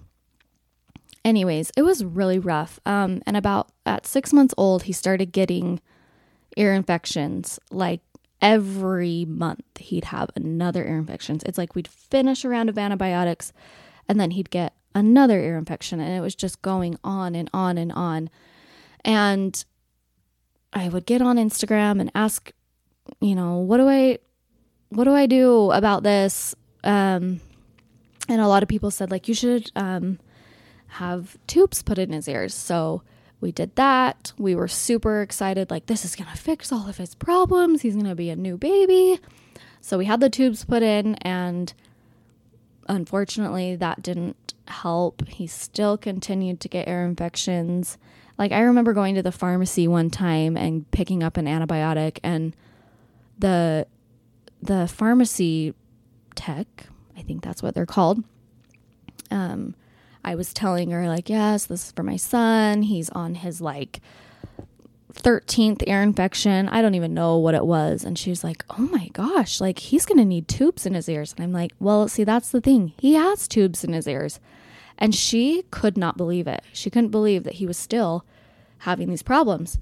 Anyways, 1.25 1.71
it 1.77 1.83
was 1.83 2.05
really 2.05 2.39
rough. 2.39 2.81
Um, 2.87 3.23
and 3.27 3.37
about 3.37 3.71
at 3.85 4.07
six 4.07 4.33
months 4.33 4.55
old, 4.57 4.85
he 4.85 4.93
started 4.93 5.33
getting 5.33 5.81
ear 6.57 6.75
infections 6.75 7.59
like 7.71 8.01
every 8.43 9.25
month 9.25 9.79
he'd 9.79 10.07
have 10.07 10.31
another 10.35 10.85
ear 10.85 10.99
infection. 10.99 11.39
It's 11.45 11.59
like 11.59 11.75
we'd 11.75 11.89
finish 11.89 12.45
a 12.45 12.49
round 12.49 12.69
of 12.69 12.79
antibiotics 12.79 13.53
and 14.09 14.19
then 14.19 14.33
he'd 14.33 14.51
get 14.51 14.75
another 14.95 15.39
ear 15.39 15.57
infection 15.57 16.01
and 16.01 16.13
it 16.13 16.21
was 16.21 16.35
just 16.35 16.63
going 16.63 16.99
on 17.05 17.35
and 17.35 17.51
on 17.53 17.79
and 17.79 17.93
on. 17.93 18.31
And 19.05 19.65
I 20.73 20.89
would 20.89 21.07
get 21.07 21.23
on 21.23 21.37
Instagram 21.37 22.01
and 22.01 22.11
ask, 22.15 22.53
you 23.21 23.35
know, 23.35 23.59
what 23.59 23.77
do 23.79 23.89
I 23.89 24.19
what 24.89 25.05
do 25.05 25.15
I 25.15 25.27
do 25.27 25.71
about 25.71 26.03
this? 26.03 26.55
Um 26.83 27.41
and 28.29 28.41
a 28.41 28.49
lot 28.49 28.63
of 28.63 28.69
people 28.69 28.91
said 28.91 29.11
like 29.11 29.29
you 29.29 29.35
should 29.35 29.71
um 29.77 30.19
have 30.89 31.37
tubes 31.47 31.83
put 31.83 31.99
in 31.99 32.13
his 32.13 32.27
ears. 32.27 32.55
So 32.55 33.03
we 33.41 33.53
did 33.53 33.75
that. 33.77 34.33
We 34.39 34.55
were 34.55 34.69
super 34.69 35.23
excited, 35.23 35.71
like, 35.71 35.87
this 35.87 36.05
is 36.05 36.15
to 36.31 36.37
fix 36.37 36.71
all 36.73 36.89
of 36.89 36.99
his 36.99 37.15
problems. 37.15 37.83
He's 37.83 37.95
to 38.09 38.15
be 38.15 38.31
a 38.31 38.37
new 38.37 38.57
baby. 38.57 39.19
So 39.81 39.97
we 39.97 40.05
had 40.05 40.21
the 40.21 40.29
tubes 40.29 40.65
put 40.65 40.83
in, 40.83 41.15
and 41.17 41.73
unfortunately, 42.89 43.77
that 43.77 44.03
didn't 44.03 44.55
help. 44.69 45.27
He 45.27 45.47
still 45.47 45.97
continued 45.97 46.61
to 46.61 46.69
get 46.69 46.87
ear 46.87 47.05
infections. 47.05 47.97
Like, 48.37 48.53
I 48.53 48.61
remember 48.61 48.93
going 48.93 49.15
to 49.15 49.23
the 49.23 49.33
pharmacy 49.33 49.89
one 49.89 50.11
time 50.11 50.57
and 50.57 50.91
picking 50.91 51.23
up 51.23 51.37
an 51.37 51.47
antibiotic, 51.47 52.19
and 52.23 52.55
the 53.39 53.87
the 54.63 54.87
pharmacy 54.87 55.75
tech, 56.35 56.87
I 57.17 57.23
think 57.23 57.43
that's 57.43 57.63
what 57.63 57.75
they're 57.75 57.87
called, 57.87 58.23
um, 59.31 59.75
I 60.25 60.35
was 60.35 60.53
telling 60.53 60.91
her, 60.91 61.09
like, 61.09 61.29
yes, 61.29 61.67
this 61.67 61.87
is 61.87 61.93
for 61.93 62.03
my 62.03 62.17
son. 62.17 62.83
He's 62.83 63.11
on 63.11 63.37
his 63.37 63.61
like 63.61 64.01
13th 65.13 65.83
ear 65.87 66.03
infection. 66.03 66.69
I 66.69 66.83
don't 66.83 66.95
even 66.95 67.15
know 67.15 67.37
what 67.37 67.55
it 67.55 67.67
was. 67.67 68.05
And 68.05 68.19
she's 68.19 68.45
like, 68.45 68.65
oh 68.71 68.83
my 68.83 69.09
gosh, 69.09 69.61
like 69.61 69.79
he's 69.79 70.07
going 70.07 70.19
to 70.19 70.25
need 70.25 70.49
tubes 70.49 70.87
in 70.87 70.95
his 70.95 71.09
ears. 71.09 71.35
And 71.35 71.45
I'm 71.45 71.53
like, 71.53 71.73
well, 71.79 72.09
see, 72.09 72.25
that's 72.25 72.51
the 72.51 72.61
thing. 72.61 72.93
He 72.99 73.15
has 73.15 73.49
tubes 73.49 73.85
in 73.85 73.93
his 73.93 74.07
ears. 74.07 74.41
And 74.99 75.15
she 75.15 75.65
could 75.71 75.97
not 75.97 76.17
believe 76.17 76.47
it. 76.47 76.63
She 76.73 76.91
couldn't 76.91 77.11
believe 77.11 77.45
that 77.45 77.55
he 77.55 77.67
was 77.67 77.79
still 77.79 78.25
having 78.79 79.09
these 79.09 79.23
problems. 79.23 79.79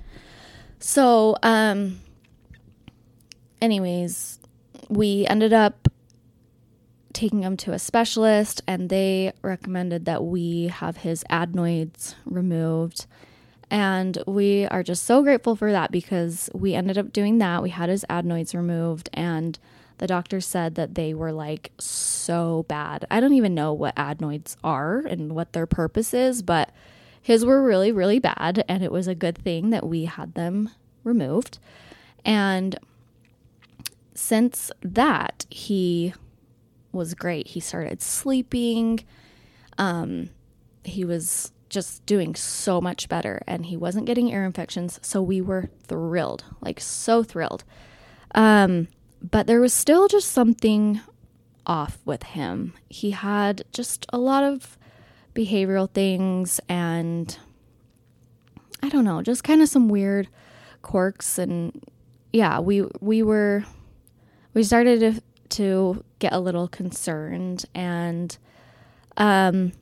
So, 0.78 1.36
um, 1.42 1.98
anyways, 3.60 4.38
we 4.88 5.26
ended 5.26 5.52
up 5.52 5.87
taking 7.18 7.42
him 7.42 7.56
to 7.56 7.72
a 7.72 7.80
specialist, 7.80 8.62
and 8.68 8.88
they 8.88 9.32
recommended 9.42 10.04
that 10.04 10.22
we 10.22 10.68
have 10.68 10.98
his 10.98 11.24
adenoids 11.28 12.14
removed. 12.24 13.06
And 13.72 14.22
we 14.24 14.66
are 14.66 14.84
just 14.84 15.02
so 15.02 15.22
grateful 15.24 15.56
for 15.56 15.72
that 15.72 15.90
because 15.90 16.48
we 16.54 16.74
ended 16.74 16.96
up 16.96 17.12
doing 17.12 17.38
that. 17.38 17.60
We 17.60 17.70
had 17.70 17.88
his 17.88 18.04
adenoids 18.08 18.54
removed, 18.54 19.10
and 19.12 19.58
the 19.98 20.06
doctor 20.06 20.40
said 20.40 20.76
that 20.76 20.94
they 20.94 21.12
were 21.12 21.32
like 21.32 21.72
so 21.80 22.64
bad. 22.68 23.04
I 23.10 23.18
don't 23.18 23.32
even 23.32 23.52
know 23.52 23.72
what 23.72 23.98
adenoids 23.98 24.56
are 24.62 25.00
and 25.00 25.34
what 25.34 25.54
their 25.54 25.66
purpose 25.66 26.14
is, 26.14 26.40
but 26.40 26.70
his 27.20 27.44
were 27.44 27.60
really, 27.60 27.90
really 27.90 28.20
bad. 28.20 28.64
And 28.68 28.84
it 28.84 28.92
was 28.92 29.08
a 29.08 29.14
good 29.16 29.36
thing 29.36 29.70
that 29.70 29.84
we 29.84 30.04
had 30.04 30.34
them 30.34 30.70
removed. 31.02 31.58
And 32.24 32.78
since 34.14 34.70
that, 34.82 35.46
he 35.50 36.14
was 36.92 37.14
great. 37.14 37.48
He 37.48 37.60
started 37.60 38.02
sleeping. 38.02 39.00
Um, 39.76 40.30
he 40.84 41.04
was 41.04 41.52
just 41.68 42.04
doing 42.06 42.34
so 42.34 42.80
much 42.80 43.08
better 43.08 43.42
and 43.46 43.66
he 43.66 43.76
wasn't 43.76 44.06
getting 44.06 44.28
ear 44.28 44.44
infections. 44.44 44.98
So 45.02 45.20
we 45.20 45.40
were 45.40 45.68
thrilled, 45.86 46.44
like 46.60 46.80
so 46.80 47.22
thrilled. 47.22 47.64
Um, 48.34 48.88
but 49.22 49.46
there 49.46 49.60
was 49.60 49.72
still 49.72 50.08
just 50.08 50.32
something 50.32 51.00
off 51.66 51.98
with 52.04 52.22
him. 52.22 52.72
He 52.88 53.10
had 53.10 53.62
just 53.72 54.06
a 54.12 54.18
lot 54.18 54.44
of 54.44 54.78
behavioral 55.34 55.90
things 55.90 56.60
and 56.68 57.38
I 58.82 58.88
don't 58.88 59.04
know, 59.04 59.22
just 59.22 59.44
kind 59.44 59.60
of 59.60 59.68
some 59.68 59.88
weird 59.88 60.28
quirks 60.82 61.38
and 61.38 61.84
yeah, 62.32 62.60
we 62.60 62.82
we 63.00 63.22
were 63.22 63.64
we 64.54 64.62
started 64.62 65.00
to 65.00 65.22
to 65.50 66.04
get 66.18 66.32
a 66.32 66.40
little 66.40 66.68
concerned. 66.68 67.64
And 67.74 68.36
um, 69.16 69.72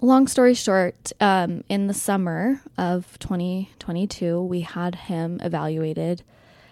long 0.00 0.28
story 0.28 0.54
short, 0.54 1.12
um, 1.20 1.64
in 1.68 1.86
the 1.86 1.94
summer 1.94 2.60
of 2.76 3.18
2022, 3.18 4.40
we 4.42 4.60
had 4.60 4.94
him 4.94 5.40
evaluated 5.42 6.22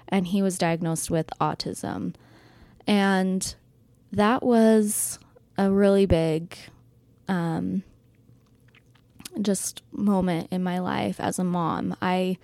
and 0.08 0.26
he 0.26 0.42
was 0.42 0.58
diagnosed 0.58 1.10
with 1.10 1.30
autism. 1.40 2.14
And 2.86 3.54
that 4.12 4.42
was 4.42 5.18
a 5.56 5.70
really 5.70 6.06
big 6.06 6.56
um, 7.28 7.82
just 9.40 9.82
moment 9.92 10.48
in 10.50 10.62
my 10.62 10.78
life 10.78 11.18
as 11.18 11.38
a 11.38 11.44
mom. 11.44 11.96
I, 12.02 12.38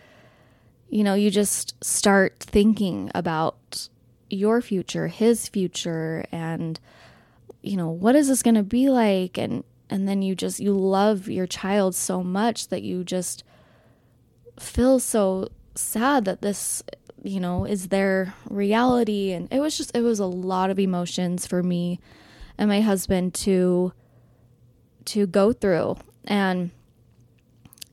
you 0.89 1.05
know, 1.05 1.15
you 1.15 1.31
just 1.31 1.83
start 1.85 2.41
thinking 2.41 3.11
about 3.15 3.89
your 4.31 4.63
future, 4.63 5.09
his 5.09 5.49
future, 5.49 6.25
and 6.33 6.81
you 7.63 7.77
know, 7.77 7.91
what 7.91 8.17
is 8.17 8.29
this 8.29 8.43
going 8.43 8.55
to 8.55 8.63
be 8.63 8.89
like? 8.89 9.37
And 9.37 9.65
and 9.91 10.09
then 10.09 10.23
you 10.23 10.35
just 10.35 10.61
you 10.61 10.73
love 10.73 11.29
your 11.29 11.47
child 11.47 11.95
so 11.95 12.23
much 12.23 12.69
that 12.69 12.83
you 12.83 13.05
just 13.05 13.45
feel 14.59 14.99
so 14.99 15.49
sad 15.75 16.25
that 16.25 16.43
this 16.43 16.83
you 17.23 17.41
know 17.41 17.65
is 17.65 17.89
their 17.89 18.35
reality 18.49 19.33
and 19.33 19.49
it 19.53 19.61
was 19.61 19.77
just 19.77 19.95
it 19.95 20.03
was 20.03 20.21
a 20.21 20.27
lot 20.27 20.71
of 20.71 20.79
emotions 20.79 21.47
for 21.47 21.63
me 21.63 21.99
and 22.57 22.69
my 22.69 22.81
husband 22.81 23.35
to 23.35 23.93
to 25.05 25.27
go 25.27 25.53
through 25.53 25.97
and 26.25 26.71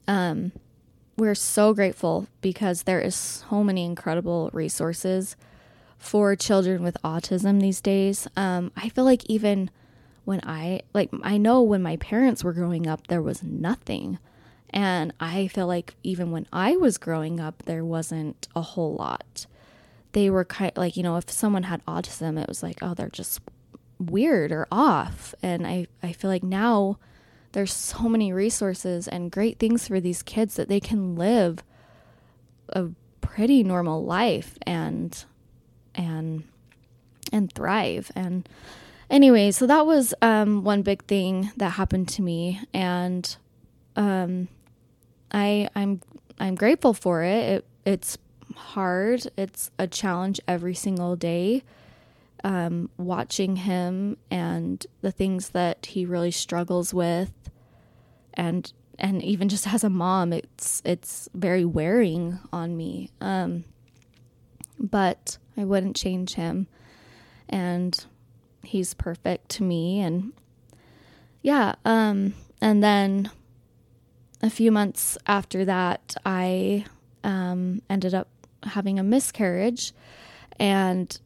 um 0.08 0.52
we're 1.18 1.36
so 1.36 1.74
grateful 1.74 2.28
because 2.42 2.84
there 2.84 3.02
is 3.02 3.16
so 3.16 3.64
many 3.64 3.84
incredible 3.84 4.50
resources 4.54 5.36
for 5.98 6.36
children 6.36 6.84
with 6.84 6.98
autism 7.04 7.60
these 7.62 7.82
days. 7.82 8.28
Um, 8.36 8.72
I 8.76 8.90
feel 8.90 9.04
like 9.04 9.26
even 9.26 9.70
when 10.26 10.42
I, 10.44 10.82
like, 10.94 11.10
I 11.24 11.38
know 11.38 11.62
when 11.62 11.82
my 11.82 11.98
parents 11.98 12.44
were 12.44 12.54
growing 12.54 12.88
up, 12.88 13.08
there 13.08 13.22
was 13.22 13.44
nothing. 13.44 14.20
And 14.70 15.14
I 15.20 15.48
feel 15.48 15.68
like 15.68 15.96
even 16.04 16.32
when 16.32 16.46
I 16.52 16.76
was 16.76 16.98
growing 16.98 17.40
up, 17.40 17.64
there 17.64 17.86
wasn't 17.86 18.48
a 18.56 18.62
whole 18.62 18.96
lot. 18.96 19.46
They 20.12 20.30
were 20.30 20.46
kind 20.46 20.72
of 20.72 20.78
like, 20.78 20.98
you 20.98 21.04
know, 21.04 21.18
if 21.18 21.30
someone 21.30 21.64
had 21.64 21.86
autism, 21.86 22.42
it 22.42 22.48
was 22.48 22.62
like, 22.62 22.80
oh, 22.82 22.94
they're 22.94 23.10
just 23.10 23.40
weird 24.00 24.52
or 24.52 24.68
off. 24.72 25.34
And 25.42 25.66
I, 25.66 25.88
I 26.04 26.12
feel 26.12 26.30
like 26.30 26.44
now 26.44 27.00
there's 27.54 27.74
so 27.74 28.10
many 28.10 28.34
resources 28.34 29.08
and 29.08 29.32
great 29.32 29.60
things 29.60 29.88
for 29.88 30.00
these 30.00 30.22
kids 30.22 30.56
that 30.56 30.68
they 30.68 30.80
can 30.80 31.16
live 31.16 31.64
a 32.70 32.90
pretty 33.22 33.64
normal 33.64 34.04
life. 34.04 34.58
And 34.64 35.24
and 35.98 36.44
and 37.34 37.52
thrive. 37.52 38.12
And 38.16 38.48
anyway 39.10 39.52
so 39.52 39.68
that 39.68 39.86
was 39.86 40.14
um, 40.22 40.64
one 40.64 40.82
big 40.84 41.04
thing 41.06 41.52
that 41.58 41.72
happened 41.72 42.08
to 42.10 42.22
me. 42.22 42.62
And 42.74 43.36
um, 43.96 44.48
i 45.32 45.68
i'm 45.76 46.00
i'm 46.40 46.56
grateful 46.56 46.94
for 46.94 47.24
it. 47.24 47.44
it 47.44 47.66
it's 47.86 48.18
hard. 48.56 49.28
It's 49.38 49.72
a 49.80 49.88
challenge 49.88 50.40
every 50.48 50.74
single 50.74 51.16
day 51.16 51.64
um, 52.44 52.90
watching 52.98 53.58
him 53.58 54.18
and 54.30 54.86
the 55.02 55.12
things 55.12 55.50
that 55.50 55.88
he 55.88 56.06
really 56.06 56.32
struggles 56.32 56.94
with. 56.94 57.32
And 58.34 58.72
and 59.00 59.22
even 59.24 59.48
just 59.48 59.68
as 59.72 59.84
a 59.84 59.90
mom 59.90 60.34
it's 60.34 60.82
it's 60.84 61.30
very 61.34 61.66
wearing 61.66 62.40
on 62.52 62.76
me. 62.76 63.12
Um, 63.22 63.66
but 64.80 65.38
I 65.56 65.64
wouldn't 65.64 65.96
change 65.96 66.34
him. 66.34 66.68
And 67.50 68.06
he's 68.64 68.94
perfect 68.94 69.50
to 69.50 69.64
me. 69.64 70.00
And 70.02 70.34
yeah, 71.42 71.76
um, 71.86 72.34
and 72.62 72.84
then 72.84 73.32
a 74.42 74.50
few 74.50 74.72
months 74.72 75.18
after 75.26 75.66
that, 75.66 76.16
I 76.26 76.86
um, 77.24 77.82
ended 77.90 78.14
up 78.14 78.28
having 78.64 79.00
a 79.00 79.04
miscarriage. 79.04 79.94
And 80.60 81.18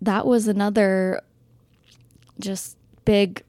that 0.00 0.26
was 0.26 0.48
another 0.48 1.22
just 2.38 2.76
big 3.04 3.42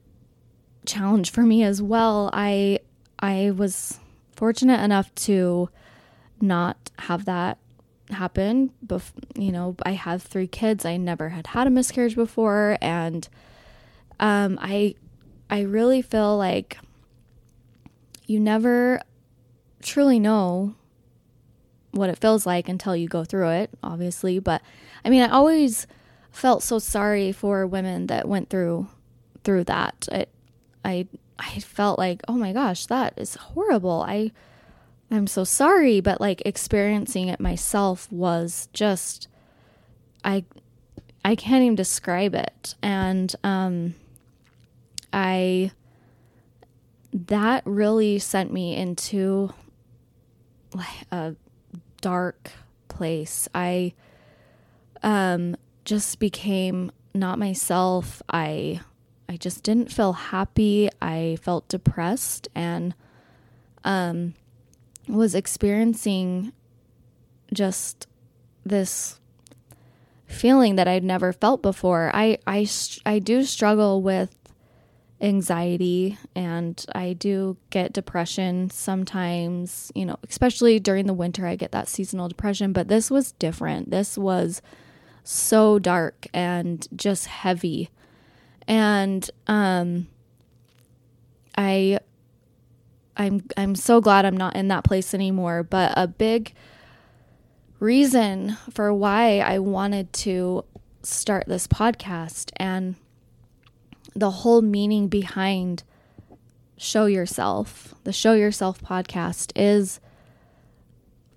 challenge 0.86 1.30
for 1.30 1.42
me 1.42 1.62
as 1.62 1.82
well. 1.82 2.30
I 2.32 2.80
I 3.18 3.50
was 3.50 3.98
fortunate 4.32 4.82
enough 4.82 5.14
to 5.14 5.68
not 6.40 6.90
have 7.00 7.24
that 7.26 7.58
happen. 8.10 8.72
Bef- 8.86 9.12
you 9.36 9.52
know, 9.52 9.76
I 9.84 9.92
have 9.92 10.22
three 10.22 10.46
kids. 10.46 10.84
I 10.84 10.96
never 10.96 11.30
had 11.30 11.48
had 11.48 11.66
a 11.66 11.70
miscarriage 11.70 12.14
before, 12.14 12.78
and 12.80 13.28
um, 14.20 14.58
I 14.60 14.94
I 15.50 15.60
really 15.62 16.02
feel 16.02 16.36
like 16.36 16.78
you 18.26 18.40
never 18.40 19.00
truly 19.82 20.18
know 20.18 20.74
what 21.92 22.10
it 22.10 22.18
feels 22.18 22.46
like 22.46 22.68
until 22.68 22.94
you 22.94 23.08
go 23.08 23.24
through 23.24 23.50
it, 23.50 23.70
obviously. 23.82 24.38
But 24.38 24.62
I 25.04 25.10
mean, 25.10 25.22
I 25.22 25.28
always 25.28 25.86
felt 26.30 26.62
so 26.62 26.78
sorry 26.78 27.32
for 27.32 27.66
women 27.66 28.06
that 28.08 28.28
went 28.28 28.50
through 28.50 28.88
through 29.44 29.64
that. 29.64 30.08
It, 30.12 30.28
I 30.84 31.06
I 31.38 31.60
felt 31.60 31.98
like, 31.98 32.22
oh 32.28 32.34
my 32.34 32.52
gosh, 32.52 32.86
that 32.86 33.14
is 33.16 33.34
horrible. 33.36 34.04
I 34.06 34.32
I'm 35.10 35.26
so 35.26 35.44
sorry, 35.44 36.00
but 36.00 36.20
like 36.20 36.42
experiencing 36.44 37.28
it 37.28 37.40
myself 37.40 38.10
was 38.12 38.68
just 38.72 39.28
I 40.24 40.44
I 41.24 41.34
can't 41.34 41.62
even 41.62 41.74
describe 41.74 42.34
it. 42.34 42.74
And 42.82 43.34
um 43.42 43.94
I 45.12 45.70
that 47.12 47.62
really 47.64 48.18
sent 48.18 48.52
me 48.52 48.76
into 48.76 49.52
like 50.74 51.06
a 51.10 51.34
dark 52.02 52.50
place. 52.88 53.48
I 53.54 53.94
um 55.02 55.56
just 55.86 56.18
became 56.18 56.92
not 57.14 57.38
myself. 57.38 58.22
I 58.28 58.82
I 59.26 59.38
just 59.38 59.62
didn't 59.62 59.90
feel 59.90 60.12
happy. 60.12 60.90
I 61.00 61.38
felt 61.40 61.66
depressed 61.68 62.48
and 62.54 62.94
um 63.84 64.34
was 65.08 65.34
experiencing 65.34 66.52
just 67.52 68.06
this 68.64 69.18
feeling 70.26 70.76
that 70.76 70.86
I'd 70.86 71.04
never 71.04 71.32
felt 71.32 71.62
before. 71.62 72.10
I 72.14 72.38
I 72.46 72.68
I 73.06 73.18
do 73.18 73.44
struggle 73.44 74.02
with 74.02 74.34
anxiety 75.20 76.16
and 76.36 76.84
I 76.94 77.12
do 77.14 77.56
get 77.70 77.92
depression 77.92 78.70
sometimes, 78.70 79.90
you 79.94 80.06
know, 80.06 80.16
especially 80.28 80.78
during 80.78 81.06
the 81.06 81.14
winter 81.14 81.46
I 81.46 81.56
get 81.56 81.72
that 81.72 81.88
seasonal 81.88 82.28
depression, 82.28 82.72
but 82.72 82.88
this 82.88 83.10
was 83.10 83.32
different. 83.32 83.90
This 83.90 84.16
was 84.16 84.62
so 85.24 85.78
dark 85.78 86.26
and 86.32 86.86
just 86.94 87.26
heavy. 87.26 87.90
And 88.66 89.28
um 89.46 90.08
I 91.56 91.98
I'm 93.18 93.42
I'm 93.56 93.74
so 93.74 94.00
glad 94.00 94.24
I'm 94.24 94.36
not 94.36 94.56
in 94.56 94.68
that 94.68 94.84
place 94.84 95.12
anymore, 95.12 95.64
but 95.64 95.92
a 95.96 96.06
big 96.06 96.54
reason 97.80 98.56
for 98.70 98.94
why 98.94 99.40
I 99.40 99.58
wanted 99.58 100.12
to 100.14 100.64
start 101.02 101.44
this 101.46 101.66
podcast 101.66 102.50
and 102.56 102.94
the 104.14 104.30
whole 104.30 104.62
meaning 104.62 105.08
behind 105.08 105.82
Show 106.76 107.06
Yourself, 107.06 107.94
the 108.04 108.12
Show 108.12 108.34
Yourself 108.34 108.80
podcast 108.80 109.52
is 109.56 110.00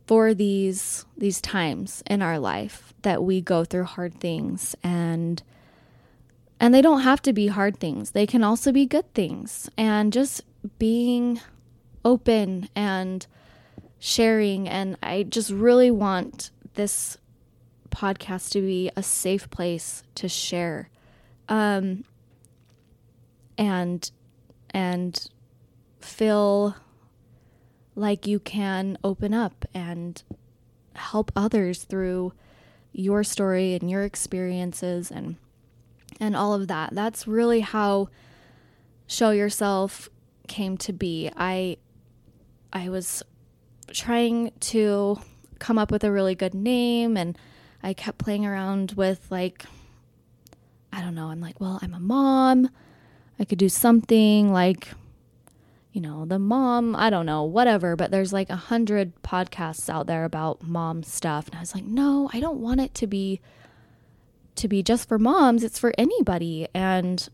for 0.06 0.34
these 0.34 1.06
these 1.18 1.42
times 1.42 2.04
in 2.06 2.22
our 2.22 2.38
life 2.38 2.94
that 3.02 3.24
we 3.24 3.42
go 3.42 3.64
through 3.64 3.86
hard 3.86 4.14
things 4.20 4.76
and 4.84 5.42
and 6.60 6.76
they 6.76 6.82
don't 6.82 7.02
have 7.02 7.24
to 7.24 7.34
be 7.34 7.48
hard 7.48 7.78
things. 7.78 8.12
They 8.12 8.28
can 8.28 8.44
also 8.44 8.72
be 8.72 8.86
good 8.86 9.12
things. 9.16 9.68
And 9.80 10.14
just 10.14 10.44
being 10.78 11.42
open 12.04 12.70
and 12.76 13.26
sharing 14.00 14.68
and 14.68 14.98
I 15.04 15.24
just 15.24 15.52
really 15.52 15.92
want 15.92 16.50
this 16.74 17.18
podcast 17.92 18.52
to 18.52 18.62
be 18.62 18.90
a 18.96 19.04
safe 19.04 19.50
place 19.50 20.04
to 20.16 20.28
share. 20.28 20.90
Um, 21.48 22.06
and 23.58 24.10
and 24.72 25.30
feel 26.00 26.76
like 27.96 28.26
you 28.26 28.40
can 28.40 28.98
open 29.04 29.34
up 29.34 29.66
and 29.74 30.24
help 30.96 31.32
others 31.36 31.84
through 31.84 32.34
your 32.94 33.24
story 33.24 33.74
and 33.74 33.90
your 33.90 34.04
experiences 34.04 35.12
and 35.12 35.36
and 36.20 36.36
all 36.36 36.54
of 36.54 36.68
that. 36.68 36.94
That's 36.94 37.28
really 37.28 37.60
how 37.60 38.10
show 39.08 39.32
yourself 39.32 40.10
came 40.48 40.78
to 40.78 40.94
be. 40.94 41.30
I 41.36 41.78
I 42.74 42.90
was 42.90 43.24
trying 43.92 44.52
to 44.60 45.20
come 45.60 45.78
up 45.78 45.92
with 45.92 46.04
a 46.04 46.12
really 46.12 46.36
good 46.36 46.54
name 46.54 47.18
and 47.18 47.38
I 47.84 47.94
kept 47.94 48.18
playing 48.18 48.46
around 48.46 48.94
with 48.94 49.26
like 49.30 49.66
I 50.94 51.02
don't 51.02 51.16
know, 51.16 51.28
I'm 51.28 51.40
like, 51.40 51.62
well, 51.62 51.80
I'm 51.82 51.94
a 51.94 52.00
mom. 52.00 52.70
I 53.40 53.46
could 53.46 53.58
do 53.58 53.70
something 53.70 54.52
like, 54.52 54.90
you 55.94 56.02
know, 56.02 56.26
the 56.26 56.38
mom, 56.38 56.96
I 56.96 57.10
don't 57.10 57.26
know, 57.26 57.44
whatever, 57.44 57.96
but 57.96 58.12
there's 58.12 58.34
like 58.34 58.50
a 58.50 58.56
hundred 58.56 59.14
podcasts 59.24 59.90
out 59.90 60.08
there 60.08 60.26
about 60.26 60.64
mom 60.64 61.04
stuff. 61.04 61.48
And 61.48 61.56
I 61.56 61.60
was 61.62 61.74
like, 61.74 61.86
no, 61.86 62.30
I 62.34 62.40
don't 62.40 62.60
want 62.60 62.82
it 62.82 62.94
to 62.96 63.08
be 63.08 63.40
to 64.56 64.68
be 64.68 64.84
just 64.84 65.08
for 65.08 65.18
moms. 65.18 65.64
It's 65.64 65.80
for 65.80 65.94
anybody. 65.98 66.68
And 66.74 67.28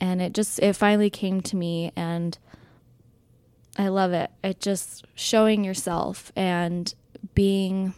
and 0.00 0.22
it 0.22 0.32
just 0.32 0.58
it 0.60 0.74
finally 0.74 1.10
came 1.10 1.40
to 1.42 1.56
me 1.56 1.92
and 1.96 2.38
I 3.78 3.88
love 3.88 4.12
it. 4.12 4.30
It 4.44 4.60
just 4.60 5.06
showing 5.14 5.64
yourself 5.64 6.30
and 6.36 6.92
being 7.34 7.94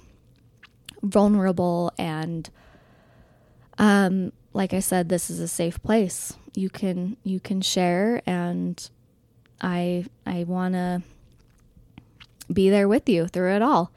vulnerable 1.03 1.93
and 1.99 2.49
um 3.79 4.33
like 4.55 4.73
I 4.73 4.79
said, 4.79 5.09
this 5.09 5.29
is 5.29 5.41
a 5.41 5.49
safe 5.49 5.83
place. 5.83 6.33
You 6.55 6.71
can 6.71 7.17
you 7.25 7.41
can 7.41 7.61
share, 7.61 8.23
and 8.25 8.89
I 9.61 10.07
I 10.25 10.45
want 10.45 10.75
to 10.75 11.03
be 12.51 12.71
there 12.71 12.89
with 12.89 13.09
you 13.09 13.27
through 13.27 13.57
it 13.57 13.63
all. 13.63 13.91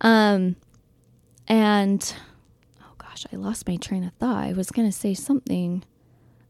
Um, 0.00 0.56
and 1.46 2.14
oh 2.80 2.94
gosh, 2.96 3.26
I 3.32 3.36
lost 3.36 3.68
my 3.68 3.76
train 3.76 4.02
of 4.02 4.14
thought. 4.14 4.44
I 4.44 4.54
was 4.54 4.70
gonna 4.70 4.90
say 4.90 5.12
something 5.12 5.84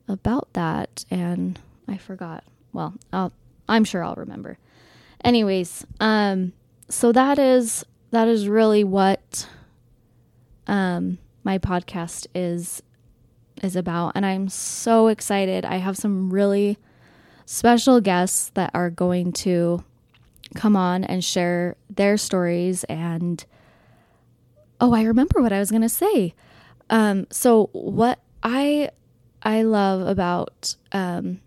about 0.09 0.53
that, 0.53 1.05
and 1.11 1.59
I 1.89 1.97
forgot. 1.99 2.45
Well, 2.73 2.95
I'll 3.13 3.33
I'm 3.68 3.85
sure 3.85 4.02
I'll 4.02 4.14
remember. 4.14 4.59
Anyways, 5.24 5.87
um, 6.00 6.52
so 6.88 7.12
that 7.12 7.38
is 7.38 7.85
that 8.11 8.29
is 8.29 8.48
really 8.48 8.85
what 8.85 9.48
um 10.66 11.18
my 11.44 11.59
podcast 11.59 12.26
is 12.35 12.83
is 13.62 13.76
about. 13.76 14.12
And 14.14 14.26
I'm 14.26 14.48
so 14.48 15.09
excited. 15.09 15.64
I 15.64 15.76
have 15.76 15.96
some 15.96 16.31
really 16.33 16.79
special 17.46 18.00
guests 18.00 18.50
that 18.55 18.70
are 18.74 18.90
going 18.90 19.33
to 19.33 19.85
come 20.55 20.76
on 20.76 21.05
and 21.05 21.24
share 21.24 21.76
their 21.88 22.16
stories. 22.16 22.85
And 22.85 23.44
oh, 24.81 24.94
I 24.94 25.02
remember 25.05 25.40
what 25.40 25.52
I 25.52 25.59
was 25.59 25.70
going 25.70 25.83
to 25.83 25.88
say. 25.88 26.35
Um, 26.90 27.26
so, 27.31 27.70
what 27.72 28.20
I 28.42 28.90
I 29.42 29.62
love 29.62 30.07
about 30.07 30.76
um, 30.92 31.40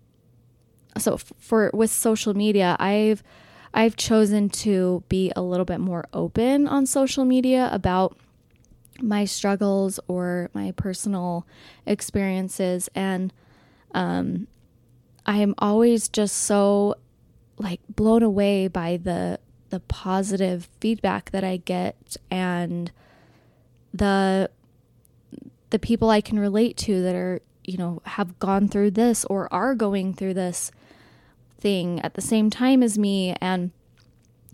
so 0.98 1.16
for 1.16 1.70
with 1.72 1.90
social 1.90 2.34
media, 2.34 2.76
I've 2.78 3.22
I've 3.72 3.96
chosen 3.96 4.48
to 4.48 5.04
be 5.08 5.32
a 5.36 5.42
little 5.42 5.64
bit 5.64 5.80
more 5.80 6.06
open 6.12 6.66
on 6.66 6.86
social 6.86 7.24
media 7.24 7.68
about 7.72 8.16
my 9.00 9.24
struggles 9.24 10.00
or 10.08 10.50
my 10.52 10.72
personal 10.72 11.46
experiences. 11.86 12.88
And 12.94 13.32
um 13.94 14.46
I'm 15.26 15.54
always 15.58 16.08
just 16.08 16.36
so 16.38 16.96
like 17.58 17.80
blown 17.88 18.22
away 18.22 18.68
by 18.68 18.96
the 18.96 19.38
the 19.68 19.80
positive 19.80 20.68
feedback 20.80 21.30
that 21.30 21.44
I 21.44 21.58
get 21.58 22.16
and 22.30 22.90
the 23.94 24.50
the 25.70 25.78
people 25.78 26.10
I 26.10 26.20
can 26.20 26.38
relate 26.38 26.76
to 26.78 27.00
that 27.02 27.14
are, 27.14 27.40
you 27.64 27.78
know, 27.78 28.02
have 28.04 28.38
gone 28.40 28.68
through 28.68 28.90
this 28.92 29.24
or 29.26 29.52
are 29.54 29.76
going 29.76 30.14
through 30.14 30.34
this 30.34 30.72
thing 31.60 32.00
at 32.00 32.14
the 32.14 32.20
same 32.20 32.50
time 32.50 32.82
as 32.82 32.98
me 32.98 33.34
and 33.40 33.70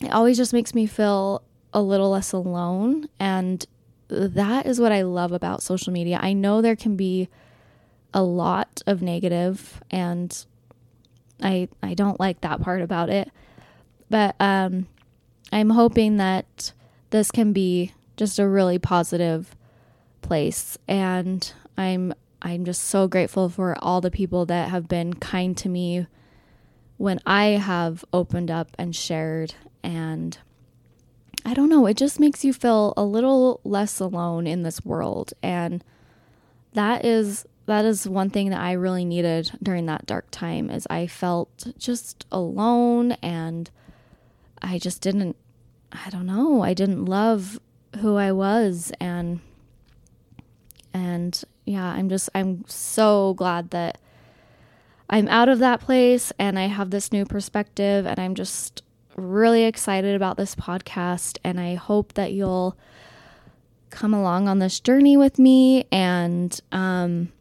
it 0.00 0.12
always 0.12 0.36
just 0.36 0.52
makes 0.52 0.74
me 0.74 0.86
feel 0.86 1.42
a 1.72 1.80
little 1.80 2.10
less 2.10 2.32
alone 2.32 3.08
and 3.18 3.66
that 4.08 4.66
is 4.66 4.80
what 4.80 4.92
I 4.92 5.02
love 5.02 5.32
about 5.32 5.62
social 5.62 5.92
media. 5.92 6.18
I 6.20 6.32
know 6.32 6.62
there 6.62 6.76
can 6.76 6.96
be 6.96 7.28
a 8.14 8.22
lot 8.22 8.82
of 8.86 9.02
negative 9.02 9.82
and 9.90 10.44
I 11.42 11.68
I 11.82 11.94
don't 11.94 12.20
like 12.20 12.40
that 12.42 12.62
part 12.62 12.82
about 12.82 13.10
it. 13.10 13.30
But 14.08 14.36
um 14.40 14.86
I'm 15.52 15.70
hoping 15.70 16.16
that 16.16 16.72
this 17.10 17.30
can 17.30 17.52
be 17.52 17.92
just 18.16 18.38
a 18.38 18.48
really 18.48 18.78
positive 18.78 19.54
place 20.22 20.78
and 20.88 21.52
I'm 21.76 22.14
I'm 22.42 22.64
just 22.64 22.84
so 22.84 23.08
grateful 23.08 23.48
for 23.48 23.76
all 23.82 24.00
the 24.00 24.10
people 24.10 24.46
that 24.46 24.70
have 24.70 24.88
been 24.88 25.14
kind 25.14 25.56
to 25.58 25.68
me 25.68 26.06
when 26.96 27.20
I 27.26 27.44
have 27.44 28.04
opened 28.12 28.50
up 28.50 28.70
and 28.78 28.94
shared 28.94 29.54
and 29.82 30.38
I 31.44 31.54
don't 31.54 31.68
know, 31.68 31.86
it 31.86 31.96
just 31.96 32.18
makes 32.18 32.44
you 32.44 32.52
feel 32.52 32.92
a 32.96 33.04
little 33.04 33.60
less 33.62 34.00
alone 34.00 34.46
in 34.46 34.62
this 34.62 34.84
world. 34.84 35.32
And 35.42 35.84
that 36.72 37.04
is 37.04 37.46
that 37.66 37.84
is 37.84 38.08
one 38.08 38.30
thing 38.30 38.50
that 38.50 38.60
I 38.60 38.72
really 38.72 39.04
needed 39.04 39.50
during 39.62 39.86
that 39.86 40.06
dark 40.06 40.30
time 40.30 40.70
is 40.70 40.86
I 40.88 41.06
felt 41.06 41.66
just 41.78 42.24
alone 42.30 43.12
and 43.22 43.70
I 44.62 44.78
just 44.78 45.02
didn't 45.02 45.36
I 45.92 46.10
don't 46.10 46.26
know, 46.26 46.62
I 46.62 46.74
didn't 46.74 47.04
love 47.04 47.60
who 48.00 48.16
I 48.16 48.32
was 48.32 48.92
and 49.00 49.40
and 50.92 51.42
yeah, 51.64 51.86
I'm 51.86 52.08
just 52.08 52.30
I'm 52.34 52.64
so 52.66 53.34
glad 53.34 53.70
that 53.70 53.98
I'm 55.08 55.28
out 55.28 55.48
of 55.48 55.60
that 55.60 55.80
place 55.80 56.32
and 56.38 56.58
I 56.58 56.66
have 56.66 56.90
this 56.90 57.12
new 57.12 57.24
perspective 57.24 58.06
and 58.06 58.18
I'm 58.18 58.34
just 58.34 58.82
really 59.16 59.64
excited 59.64 60.14
about 60.14 60.36
this 60.36 60.54
podcast 60.54 61.38
and 61.44 61.60
I 61.60 61.74
hope 61.74 62.14
that 62.14 62.32
you'll 62.32 62.76
come 63.90 64.12
along 64.12 64.48
on 64.48 64.58
this 64.58 64.80
journey 64.80 65.16
with 65.16 65.38
me 65.38 65.86
and 65.90 66.60
um 66.72 67.32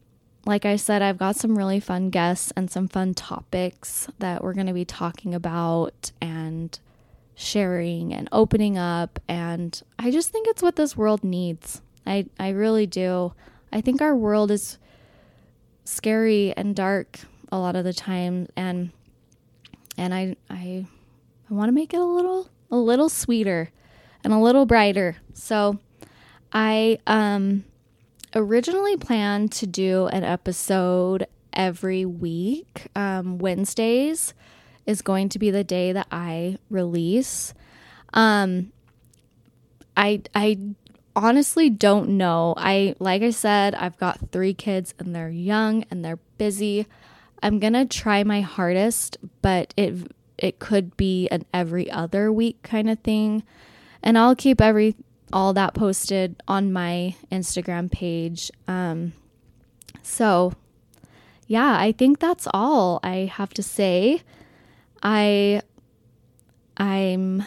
like 0.46 0.66
I 0.66 0.76
said, 0.76 1.02
I've 1.02 1.18
got 1.18 1.36
some 1.36 1.58
really 1.58 1.80
fun 1.80 2.10
guests 2.12 2.54
and 2.56 2.70
some 2.70 2.88
fun 2.88 3.14
topics 3.14 4.08
that 4.20 4.44
we're 4.44 4.54
going 4.54 4.68
to 4.68 4.74
be 4.74 4.86
talking 4.86 5.34
about 5.34 6.12
and 6.22 6.78
sharing 7.34 8.14
and 8.14 8.30
opening 8.32 8.78
up. 8.78 9.20
And 9.28 9.82
I 9.98 10.12
just 10.12 10.32
think 10.32 10.48
it's 10.48 10.62
what 10.62 10.76
this 10.76 10.96
world 10.96 11.24
needs. 11.24 11.82
I, 12.06 12.28
I 12.40 12.50
really 12.50 12.86
do. 12.86 13.34
I 13.74 13.82
think 13.82 14.02
our 14.02 14.16
world 14.16 14.52
is 14.52 14.78
scary 15.84 16.54
and 16.56 16.76
dark 16.76 17.22
a 17.52 17.58
lot 17.58 17.76
of 17.76 17.84
the 17.84 17.94
time 17.94 18.48
and 18.56 18.92
and 19.98 20.14
I 20.14 20.36
I 20.50 20.86
I 21.50 21.54
want 21.54 21.70
to 21.70 21.74
make 21.74 21.94
it 21.94 22.00
a 22.00 22.06
little 22.06 22.50
a 22.72 22.78
little 22.78 23.10
sweeter 23.10 23.72
and 24.24 24.34
a 24.34 24.40
little 24.40 24.66
brighter. 24.66 25.18
So 25.34 25.80
I 26.52 27.00
um 27.08 27.64
originally 28.36 28.98
planned 28.98 29.52
to 29.54 29.66
do 29.66 30.08
an 30.08 30.24
episode 30.24 31.28
every 31.54 32.06
week. 32.06 32.88
Um, 32.96 33.38
Wednesdays 33.38 34.34
is 34.86 35.02
going 35.02 35.30
to 35.30 35.40
be 35.40 35.50
the 35.50 35.64
day 35.64 35.94
that 35.94 36.08
I 36.12 36.58
release. 36.70 37.54
Um, 38.14 38.72
I 39.96 40.22
I 40.36 40.60
honestly 41.16 41.70
don't 41.70 42.10
know. 42.10 42.54
I 42.58 42.96
like 43.00 43.22
I 43.22 43.32
said, 43.32 43.74
I've 43.76 43.98
got 43.98 44.32
three 44.32 44.54
kids 44.54 44.94
and 45.00 45.16
they're 45.16 45.30
young 45.30 45.86
and 45.90 46.04
they're 46.04 46.20
busy. 46.38 46.88
I'm 47.46 47.60
gonna 47.60 47.86
try 47.86 48.24
my 48.24 48.42
hardest, 48.42 49.18
but 49.44 49.72
it 49.78 50.12
it 50.36 50.58
could 50.58 50.98
be 50.98 51.28
an 51.30 51.46
every 51.54 51.92
other 51.92 52.34
week 52.34 52.64
kind 52.64 52.90
of 52.90 52.98
thing, 53.02 53.44
and 54.02 54.18
I'll 54.18 54.36
keep 54.36 54.60
every 54.60 54.96
all 55.32 55.54
that 55.54 55.76
posted 55.76 56.42
on 56.48 56.74
my 56.74 57.16
Instagram 57.32 57.92
page. 57.92 58.50
Um, 58.68 59.14
so, 60.02 60.54
yeah, 61.46 61.78
I 61.78 61.92
think 61.92 62.18
that's 62.18 62.48
all 62.52 63.00
I 63.04 63.32
have 63.32 63.54
to 63.54 63.62
say. 63.62 64.24
I 65.04 65.62
I'm 66.78 67.44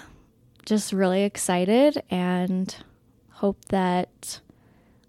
just 0.65 0.93
really 0.93 1.25
excited 1.25 2.05
and 2.09 2.73
hope 3.31 3.65
that 3.71 4.39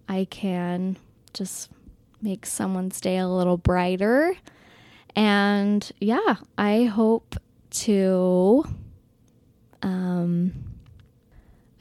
I 0.07 0.25
can 0.31 0.97
just 1.31 1.69
make 2.23 2.47
someone's 2.47 2.99
day 2.99 3.17
a 3.17 3.27
little 3.27 3.57
brighter. 3.57 4.35
And 5.15 5.89
yeah, 5.99 6.35
I 6.57 6.83
hope 6.83 7.35
to 7.71 8.63
um 9.81 10.53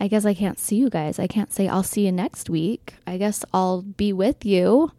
I 0.00 0.06
guess 0.06 0.24
I 0.24 0.34
can't 0.34 0.58
see 0.58 0.76
you 0.76 0.90
guys. 0.90 1.18
I 1.18 1.26
can't 1.26 1.52
say 1.52 1.66
I'll 1.68 1.82
see 1.82 2.06
you 2.06 2.12
next 2.12 2.48
week. 2.48 2.94
I 3.06 3.16
guess 3.16 3.44
I'll 3.52 3.82
be 3.82 4.12
with 4.12 4.44
you 4.44 4.92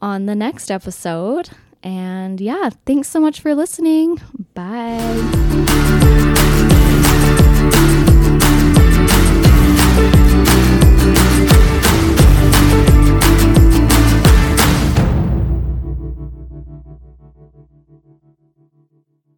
on 0.00 0.26
the 0.26 0.34
next 0.34 0.70
episode. 0.70 1.50
And 1.82 2.40
yeah, 2.40 2.70
thanks 2.86 3.08
so 3.08 3.20
much 3.20 3.40
for 3.40 3.54
listening. 3.54 4.20
Bye. 4.54 6.28